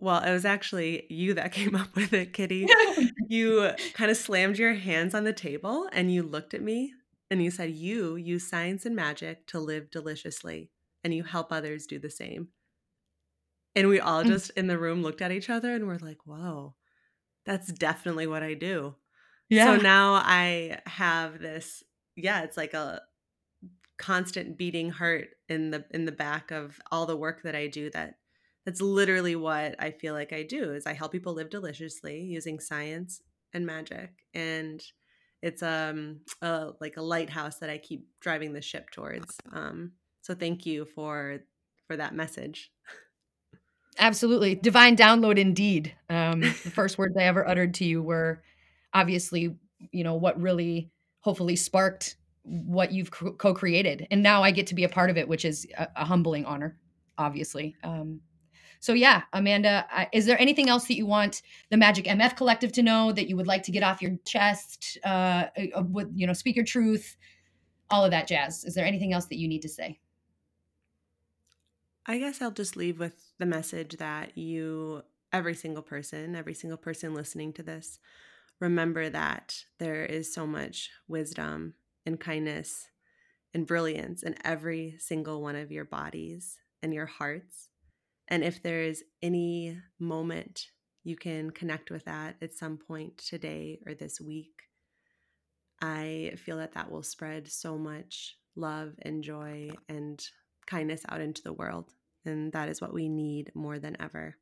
well, 0.00 0.22
it 0.22 0.30
was 0.30 0.44
actually 0.44 1.06
you 1.10 1.34
that 1.34 1.52
came 1.58 1.74
up 1.74 1.94
with 1.94 2.12
it, 2.12 2.32
Kitty. 2.32 2.66
you 3.28 3.70
kind 3.92 4.10
of 4.10 4.16
slammed 4.16 4.58
your 4.58 4.74
hands 4.74 5.14
on 5.14 5.24
the 5.24 5.32
table 5.32 5.88
and 5.92 6.12
you 6.12 6.22
looked 6.22 6.54
at 6.54 6.62
me 6.62 6.94
and 7.30 7.42
you 7.42 7.50
said, 7.50 7.70
You 7.70 8.16
use 8.16 8.48
science 8.48 8.86
and 8.86 8.96
magic 8.96 9.46
to 9.48 9.60
live 9.60 9.90
deliciously 9.90 10.70
and 11.04 11.14
you 11.14 11.24
help 11.24 11.52
others 11.52 11.86
do 11.86 11.98
the 11.98 12.10
same. 12.10 12.48
And 13.76 13.88
we 13.88 14.00
all 14.00 14.24
mm. 14.24 14.28
just 14.28 14.50
in 14.50 14.66
the 14.66 14.78
room 14.78 15.02
looked 15.02 15.22
at 15.22 15.30
each 15.30 15.50
other 15.50 15.74
and 15.74 15.86
we're 15.86 15.98
like, 15.98 16.18
Whoa, 16.24 16.74
that's 17.44 17.70
definitely 17.72 18.26
what 18.26 18.42
I 18.42 18.54
do. 18.54 18.94
Yeah. 19.50 19.76
So 19.76 19.82
now 19.82 20.14
I 20.14 20.80
have 20.86 21.38
this, 21.38 21.82
yeah, 22.16 22.42
it's 22.42 22.56
like 22.56 22.74
a 22.74 23.02
constant 23.98 24.56
beating 24.56 24.90
heart 24.90 25.28
in 25.48 25.70
the 25.70 25.84
in 25.90 26.04
the 26.04 26.12
back 26.12 26.50
of 26.50 26.80
all 26.90 27.04
the 27.04 27.16
work 27.16 27.42
that 27.42 27.56
I 27.56 27.66
do 27.66 27.90
that 27.90 28.14
that's 28.68 28.82
literally 28.82 29.34
what 29.34 29.76
I 29.78 29.92
feel 29.92 30.12
like 30.12 30.34
I 30.34 30.42
do 30.42 30.74
is 30.74 30.86
I 30.86 30.92
help 30.92 31.10
people 31.10 31.32
live 31.32 31.48
deliciously 31.48 32.20
using 32.20 32.60
science 32.60 33.22
and 33.54 33.64
magic 33.64 34.10
and 34.34 34.82
it's 35.40 35.62
um 35.62 36.20
a, 36.42 36.72
like 36.78 36.98
a 36.98 37.02
lighthouse 37.02 37.60
that 37.60 37.70
I 37.70 37.78
keep 37.78 38.06
driving 38.20 38.52
the 38.52 38.60
ship 38.60 38.90
towards. 38.90 39.38
Um 39.54 39.92
so 40.20 40.34
thank 40.34 40.66
you 40.66 40.84
for 40.84 41.38
for 41.86 41.96
that 41.96 42.14
message. 42.14 42.70
Absolutely. 43.98 44.54
Divine 44.54 44.98
download 44.98 45.38
indeed. 45.38 45.94
Um 46.10 46.42
the 46.42 46.50
first 46.50 46.98
words 46.98 47.16
I 47.16 47.22
ever 47.22 47.48
uttered 47.48 47.72
to 47.76 47.86
you 47.86 48.02
were 48.02 48.42
obviously, 48.92 49.56
you 49.92 50.04
know, 50.04 50.16
what 50.16 50.38
really 50.38 50.90
hopefully 51.20 51.56
sparked 51.56 52.16
what 52.42 52.92
you've 52.92 53.10
co-created 53.10 54.08
and 54.10 54.22
now 54.22 54.42
I 54.42 54.50
get 54.50 54.66
to 54.66 54.74
be 54.74 54.84
a 54.84 54.90
part 54.90 55.08
of 55.08 55.16
it 55.16 55.26
which 55.26 55.46
is 55.46 55.66
a, 55.78 55.88
a 55.96 56.04
humbling 56.04 56.44
honor 56.44 56.78
obviously. 57.16 57.74
Um 57.82 58.20
so 58.80 58.92
yeah, 58.92 59.22
Amanda, 59.32 59.86
is 60.12 60.26
there 60.26 60.40
anything 60.40 60.68
else 60.68 60.86
that 60.86 60.96
you 60.96 61.06
want 61.06 61.42
the 61.70 61.76
Magic 61.76 62.04
MF 62.04 62.36
Collective 62.36 62.72
to 62.72 62.82
know 62.82 63.12
that 63.12 63.28
you 63.28 63.36
would 63.36 63.46
like 63.46 63.62
to 63.64 63.72
get 63.72 63.82
off 63.82 64.00
your 64.00 64.16
chest? 64.24 64.98
Uh, 65.04 65.46
uh, 65.76 65.82
with 65.82 66.10
you 66.14 66.26
know, 66.26 66.32
speak 66.32 66.56
your 66.56 66.64
truth, 66.64 67.16
all 67.90 68.04
of 68.04 68.10
that 68.12 68.28
jazz. 68.28 68.64
Is 68.64 68.74
there 68.74 68.86
anything 68.86 69.12
else 69.12 69.26
that 69.26 69.38
you 69.38 69.48
need 69.48 69.62
to 69.62 69.68
say? 69.68 69.98
I 72.06 72.18
guess 72.18 72.40
I'll 72.40 72.50
just 72.50 72.76
leave 72.76 72.98
with 72.98 73.32
the 73.38 73.46
message 73.46 73.96
that 73.98 74.38
you, 74.38 75.02
every 75.32 75.54
single 75.54 75.82
person, 75.82 76.34
every 76.34 76.54
single 76.54 76.78
person 76.78 77.12
listening 77.12 77.52
to 77.54 77.62
this, 77.62 77.98
remember 78.60 79.10
that 79.10 79.64
there 79.78 80.06
is 80.06 80.32
so 80.32 80.46
much 80.46 80.90
wisdom 81.06 81.74
and 82.06 82.18
kindness 82.18 82.88
and 83.52 83.66
brilliance 83.66 84.22
in 84.22 84.36
every 84.42 84.94
single 84.98 85.42
one 85.42 85.56
of 85.56 85.70
your 85.70 85.84
bodies 85.84 86.58
and 86.82 86.94
your 86.94 87.06
hearts 87.06 87.68
and 88.28 88.44
if 88.44 88.62
there's 88.62 89.02
any 89.22 89.78
moment 89.98 90.66
you 91.04 91.16
can 91.16 91.50
connect 91.50 91.90
with 91.90 92.04
that 92.04 92.36
at 92.42 92.54
some 92.54 92.76
point 92.76 93.16
today 93.16 93.80
or 93.86 93.94
this 93.94 94.20
week, 94.20 94.68
I 95.80 96.32
feel 96.36 96.58
that 96.58 96.74
that 96.74 96.90
will 96.90 97.02
spread 97.02 97.48
so 97.48 97.78
much 97.78 98.36
love 98.56 98.94
and 99.02 99.22
joy 99.22 99.70
and 99.88 100.22
kindness 100.66 101.02
out 101.08 101.20
into 101.20 101.42
the 101.42 101.52
world. 101.52 101.94
And 102.24 102.52
that 102.52 102.68
is 102.68 102.80
what 102.80 102.92
we 102.92 103.08
need 103.08 103.52
more 103.54 103.78
than 103.78 103.96
ever. 104.00 104.36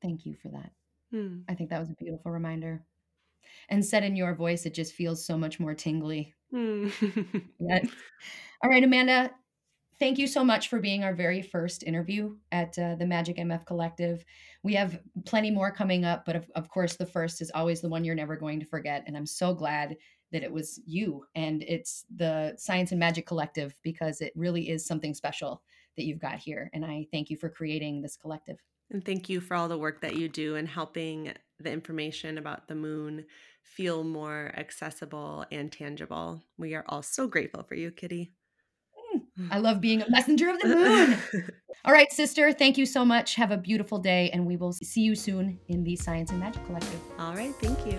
Thank 0.00 0.26
you 0.26 0.36
for 0.40 0.48
that. 0.48 0.70
Hmm. 1.10 1.38
I 1.48 1.54
think 1.54 1.70
that 1.70 1.80
was 1.80 1.90
a 1.90 1.94
beautiful 1.94 2.30
reminder. 2.30 2.84
And 3.68 3.84
said 3.84 4.04
in 4.04 4.16
your 4.16 4.34
voice, 4.34 4.66
it 4.66 4.74
just 4.74 4.92
feels 4.92 5.24
so 5.24 5.38
much 5.38 5.58
more 5.58 5.74
tingly. 5.74 6.34
Hmm. 6.50 6.88
yes. 7.58 7.86
All 8.62 8.70
right, 8.70 8.84
Amanda, 8.84 9.30
thank 9.98 10.18
you 10.18 10.26
so 10.26 10.44
much 10.44 10.68
for 10.68 10.80
being 10.80 11.04
our 11.04 11.14
very 11.14 11.42
first 11.42 11.82
interview 11.82 12.36
at 12.52 12.78
uh, 12.78 12.94
the 12.96 13.06
Magic 13.06 13.36
MF 13.36 13.64
Collective. 13.66 14.24
We 14.62 14.74
have 14.74 15.00
plenty 15.24 15.50
more 15.50 15.70
coming 15.70 16.04
up, 16.04 16.24
but 16.24 16.36
of, 16.36 16.50
of, 16.54 16.68
course, 16.68 16.96
the 16.96 17.06
first 17.06 17.40
is 17.40 17.50
always 17.54 17.80
the 17.80 17.88
one 17.88 18.04
you're 18.04 18.14
never 18.14 18.36
going 18.36 18.60
to 18.60 18.66
forget. 18.66 19.04
And 19.06 19.16
I'm 19.16 19.26
so 19.26 19.54
glad 19.54 19.96
that 20.32 20.42
it 20.42 20.52
was 20.52 20.80
you 20.86 21.24
and 21.34 21.62
it's 21.62 22.04
the 22.14 22.54
Science 22.56 22.90
and 22.90 22.98
Magic 22.98 23.26
Collective 23.26 23.74
because 23.82 24.20
it 24.20 24.32
really 24.34 24.68
is 24.68 24.84
something 24.84 25.14
special 25.14 25.62
that 25.96 26.04
you've 26.04 26.18
got 26.18 26.38
here. 26.38 26.70
And 26.72 26.84
I 26.84 27.06
thank 27.12 27.30
you 27.30 27.36
for 27.36 27.48
creating 27.48 28.02
this 28.02 28.16
collective. 28.16 28.58
And 28.90 29.04
thank 29.04 29.28
you 29.28 29.40
for 29.40 29.54
all 29.54 29.68
the 29.68 29.78
work 29.78 30.00
that 30.00 30.16
you 30.16 30.28
do 30.28 30.56
and 30.56 30.68
helping 30.68 31.32
the 31.60 31.72
information 31.72 32.36
about 32.36 32.68
the 32.68 32.74
moon 32.74 33.24
feel 33.62 34.04
more 34.04 34.52
accessible 34.56 35.46
and 35.50 35.70
tangible. 35.72 36.42
We 36.58 36.74
are 36.74 36.84
all 36.88 37.02
so 37.02 37.26
grateful 37.26 37.62
for 37.62 37.74
you, 37.74 37.90
Kitty. 37.90 38.32
I 39.50 39.58
love 39.58 39.80
being 39.80 40.00
a 40.00 40.08
messenger 40.08 40.48
of 40.48 40.60
the 40.60 40.68
moon. 40.68 41.50
All 41.84 41.92
right, 41.92 42.10
sister, 42.12 42.52
thank 42.52 42.78
you 42.78 42.86
so 42.86 43.04
much. 43.04 43.34
Have 43.34 43.50
a 43.50 43.56
beautiful 43.56 43.98
day, 43.98 44.30
and 44.32 44.46
we 44.46 44.56
will 44.56 44.72
see 44.72 45.00
you 45.00 45.16
soon 45.16 45.58
in 45.68 45.82
the 45.82 45.96
Science 45.96 46.30
and 46.30 46.38
Magic 46.38 46.64
Collective. 46.66 47.00
All 47.18 47.34
right, 47.34 47.52
thank 47.56 47.84
you. 47.84 47.98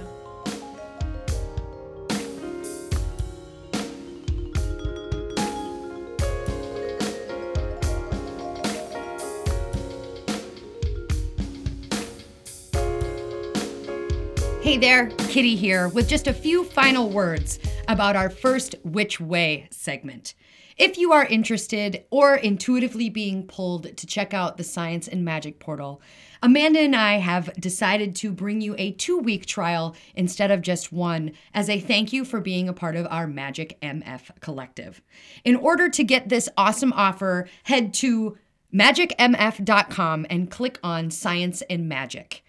Hey 14.62 14.78
there, 14.78 15.08
Kitty 15.30 15.56
here, 15.56 15.90
with 15.90 16.08
just 16.08 16.28
a 16.28 16.34
few 16.34 16.64
final 16.64 17.10
words 17.10 17.60
about 17.88 18.16
our 18.16 18.30
first 18.30 18.76
Which 18.84 19.20
Way 19.20 19.68
segment. 19.72 20.34
If 20.78 20.98
you 20.98 21.14
are 21.14 21.26
interested 21.26 22.04
or 22.10 22.36
intuitively 22.36 23.10
being 23.10 23.48
pulled 23.48 23.96
to 23.96 24.06
check 24.06 24.34
out 24.34 24.58
the 24.58 24.64
Science 24.64 25.08
and 25.08 25.24
Magic 25.24 25.58
portal, 25.58 26.02
Amanda 26.42 26.80
and 26.80 26.94
I 26.94 27.20
have 27.20 27.54
decided 27.54 28.14
to 28.18 28.34
bring 28.34 28.60
you 28.60 28.76
a 28.78 28.92
two 28.92 29.18
week 29.18 29.46
trial 29.46 29.96
instead 30.16 30.52
of 30.52 30.62
just 30.62 30.92
one 30.92 31.32
as 31.54 31.70
a 31.70 31.80
thank 31.80 32.12
you 32.12 32.26
for 32.26 32.42
being 32.42 32.68
a 32.68 32.74
part 32.74 32.98
of 32.98 33.08
our 33.10 33.26
Magic 33.26 33.80
MF 33.82 34.42
collective. 34.42 35.02
In 35.46 35.56
order 35.56 35.88
to 35.88 36.04
get 36.04 36.28
this 36.28 36.50
awesome 36.58 36.92
offer, 36.92 37.48
head 37.64 37.94
to 37.96 38.38
magicmf.com 38.74 40.26
and 40.30 40.52
click 40.52 40.78
on 40.84 41.10
Science 41.10 41.64
and 41.70 41.88
Magic. 41.88 42.44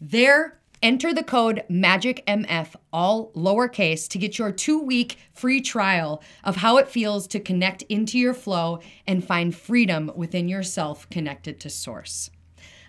There, 0.00 0.60
Enter 0.82 1.14
the 1.14 1.22
code 1.22 1.62
MAGICMF, 1.70 2.74
all 2.92 3.30
lowercase, 3.36 4.08
to 4.08 4.18
get 4.18 4.36
your 4.36 4.50
two 4.50 4.80
week 4.80 5.16
free 5.32 5.60
trial 5.60 6.20
of 6.42 6.56
how 6.56 6.76
it 6.76 6.88
feels 6.88 7.28
to 7.28 7.38
connect 7.38 7.82
into 7.82 8.18
your 8.18 8.34
flow 8.34 8.80
and 9.06 9.24
find 9.24 9.54
freedom 9.54 10.10
within 10.16 10.48
yourself 10.48 11.08
connected 11.08 11.60
to 11.60 11.70
Source. 11.70 12.30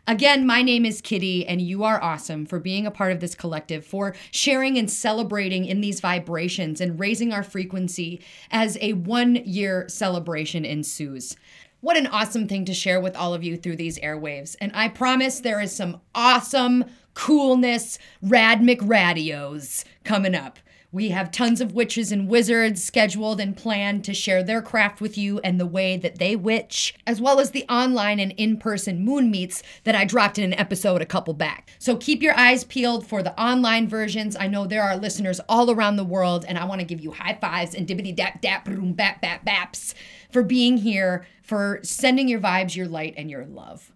Again, 0.08 0.47
my 0.47 0.63
name 0.63 0.88
is 0.88 1.01
Kitty, 1.01 1.45
and 1.45 1.62
you 1.62 1.84
are 1.84 2.01
awesome 2.01 2.47
for 2.47 2.60
being 2.60 2.88
a 2.88 2.91
part 2.91 3.12
of 3.12 3.19
this 3.19 3.36
collective, 3.36 3.86
for 3.86 4.15
sharing 4.32 4.79
and 4.79 4.89
celebrating 4.89 5.63
in 5.63 5.79
these 5.79 6.01
vibrations 6.01 6.82
and 6.82 6.99
raising 6.99 7.32
our 7.32 7.43
frequency 7.43 8.21
as 8.49 8.75
a 8.82 8.93
one 8.93 9.36
year 9.36 9.88
celebration 9.88 10.65
ensues. 10.65 11.38
What 11.84 11.97
an 11.97 12.08
awesome 12.08 12.47
thing 12.47 12.65
to 12.65 12.73
share 12.73 13.01
with 13.01 13.15
all 13.15 13.34
of 13.34 13.43
you 13.43 13.58
through 13.58 13.75
these 13.75 13.99
airwaves. 13.99 14.56
And 14.62 14.71
I 14.73 14.88
promise 14.88 15.41
there 15.41 15.60
is 15.60 15.75
some 15.75 15.99
awesome 16.15 16.86
coolness, 17.13 17.99
rad 18.21 18.62
McRadios 18.62 19.84
coming 20.04 20.36
up. 20.36 20.60
We 20.93 21.10
have 21.10 21.32
tons 21.32 21.60
of 21.60 21.73
witches 21.73 22.12
and 22.12 22.28
wizards 22.28 22.84
scheduled 22.84 23.39
and 23.39 23.58
planned 23.58 24.04
to 24.04 24.13
share 24.13 24.43
their 24.43 24.62
craft 24.62 25.02
with 25.02 25.17
you 25.17 25.39
and 25.39 25.60
the 25.60 25.65
way 25.65 25.97
that 25.97 26.19
they 26.19 26.36
witch, 26.36 26.93
as 27.08 27.19
well 27.19 27.39
as 27.39 27.49
the 27.49 27.65
online 27.67 28.19
and 28.19 28.32
in 28.34 28.58
person 28.58 29.04
moon 29.04 29.32
meets 29.32 29.63
that 29.86 29.95
I 29.95 30.06
dropped 30.06 30.38
in 30.38 30.43
an 30.43 30.60
episode 30.60 31.02
a 31.02 31.08
couple 31.08 31.34
back. 31.34 31.71
So 31.80 31.97
keep 31.97 32.21
your 32.21 32.38
eyes 32.38 32.63
peeled 32.63 33.08
for 33.08 33.23
the 33.23 33.34
online 33.41 33.88
versions. 33.88 34.38
I 34.39 34.45
know 34.45 34.67
there 34.67 34.84
are 34.84 34.95
listeners 34.95 35.41
all 35.49 35.71
around 35.71 35.95
the 35.95 36.04
world, 36.04 36.45
and 36.47 36.60
I 36.60 36.65
want 36.65 36.80
to 36.82 36.86
give 36.86 37.02
you 37.02 37.10
high 37.10 37.39
fives 37.41 37.73
and 37.73 37.88
dibbity 37.88 38.15
dap 38.15 38.41
dap 38.41 38.65
boom 38.65 38.93
bap 38.93 39.19
bap 39.19 39.43
baps 39.43 39.95
for 40.30 40.43
being 40.43 40.78
here, 40.78 41.26
for 41.41 41.80
sending 41.82 42.28
your 42.28 42.39
vibes, 42.39 42.76
your 42.76 42.88
light, 42.88 43.15
and 43.17 43.32
your 43.32 43.45
love. 43.47 43.92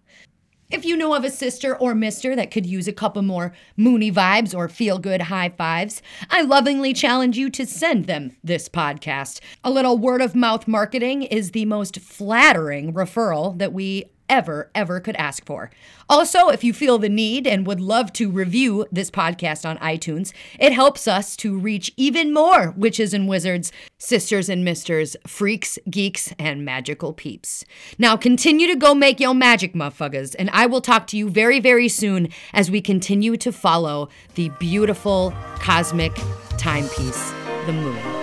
If 0.70 0.84
you 0.84 0.98
know 0.98 1.14
of 1.14 1.24
a 1.24 1.30
sister 1.30 1.74
or 1.74 1.94
mister 1.94 2.36
that 2.36 2.50
could 2.50 2.66
use 2.66 2.86
a 2.86 2.92
couple 2.92 3.22
more 3.22 3.54
moony 3.78 4.12
vibes 4.12 4.54
or 4.54 4.68
feel 4.68 4.98
good 4.98 5.22
high 5.22 5.48
fives, 5.48 6.02
I 6.28 6.42
lovingly 6.42 6.92
challenge 6.92 7.38
you 7.38 7.48
to 7.48 7.64
send 7.64 8.04
them 8.04 8.36
this 8.44 8.68
podcast. 8.68 9.40
A 9.64 9.70
little 9.70 9.96
word 9.96 10.20
of 10.20 10.34
mouth 10.34 10.68
marketing 10.68 11.22
is 11.22 11.52
the 11.52 11.64
most 11.64 12.00
flattering 12.00 12.92
referral 12.92 13.56
that 13.58 13.72
we 13.72 14.10
ever, 14.28 14.70
ever 14.74 15.00
could 15.00 15.16
ask 15.16 15.44
for. 15.44 15.70
Also, 16.08 16.48
if 16.48 16.64
you 16.64 16.72
feel 16.72 16.98
the 16.98 17.08
need 17.08 17.46
and 17.46 17.66
would 17.66 17.80
love 17.80 18.12
to 18.14 18.30
review 18.30 18.86
this 18.90 19.10
podcast 19.10 19.68
on 19.68 19.76
iTunes, 19.78 20.32
it 20.58 20.72
helps 20.72 21.06
us 21.06 21.36
to 21.36 21.58
reach 21.58 21.92
even 21.96 22.32
more 22.32 22.72
witches 22.76 23.12
and 23.12 23.28
wizards, 23.28 23.72
sisters 23.98 24.48
and 24.48 24.64
misters, 24.64 25.16
freaks, 25.26 25.78
geeks, 25.90 26.32
and 26.38 26.64
magical 26.64 27.12
peeps. 27.12 27.64
Now, 27.98 28.16
continue 28.16 28.66
to 28.68 28.76
go 28.76 28.94
make 28.94 29.20
your 29.20 29.34
magic, 29.34 29.74
motherfuckers, 29.74 30.34
and 30.38 30.48
I 30.52 30.66
will 30.66 30.80
talk 30.80 31.06
to 31.08 31.16
you 31.16 31.28
very, 31.28 31.60
very 31.60 31.88
soon 31.88 32.28
as 32.52 32.70
we 32.70 32.80
continue 32.80 33.36
to 33.38 33.52
follow 33.52 34.08
the 34.34 34.48
beautiful 34.58 35.34
cosmic 35.56 36.14
timepiece, 36.56 37.32
the 37.66 37.72
moon. 37.72 38.17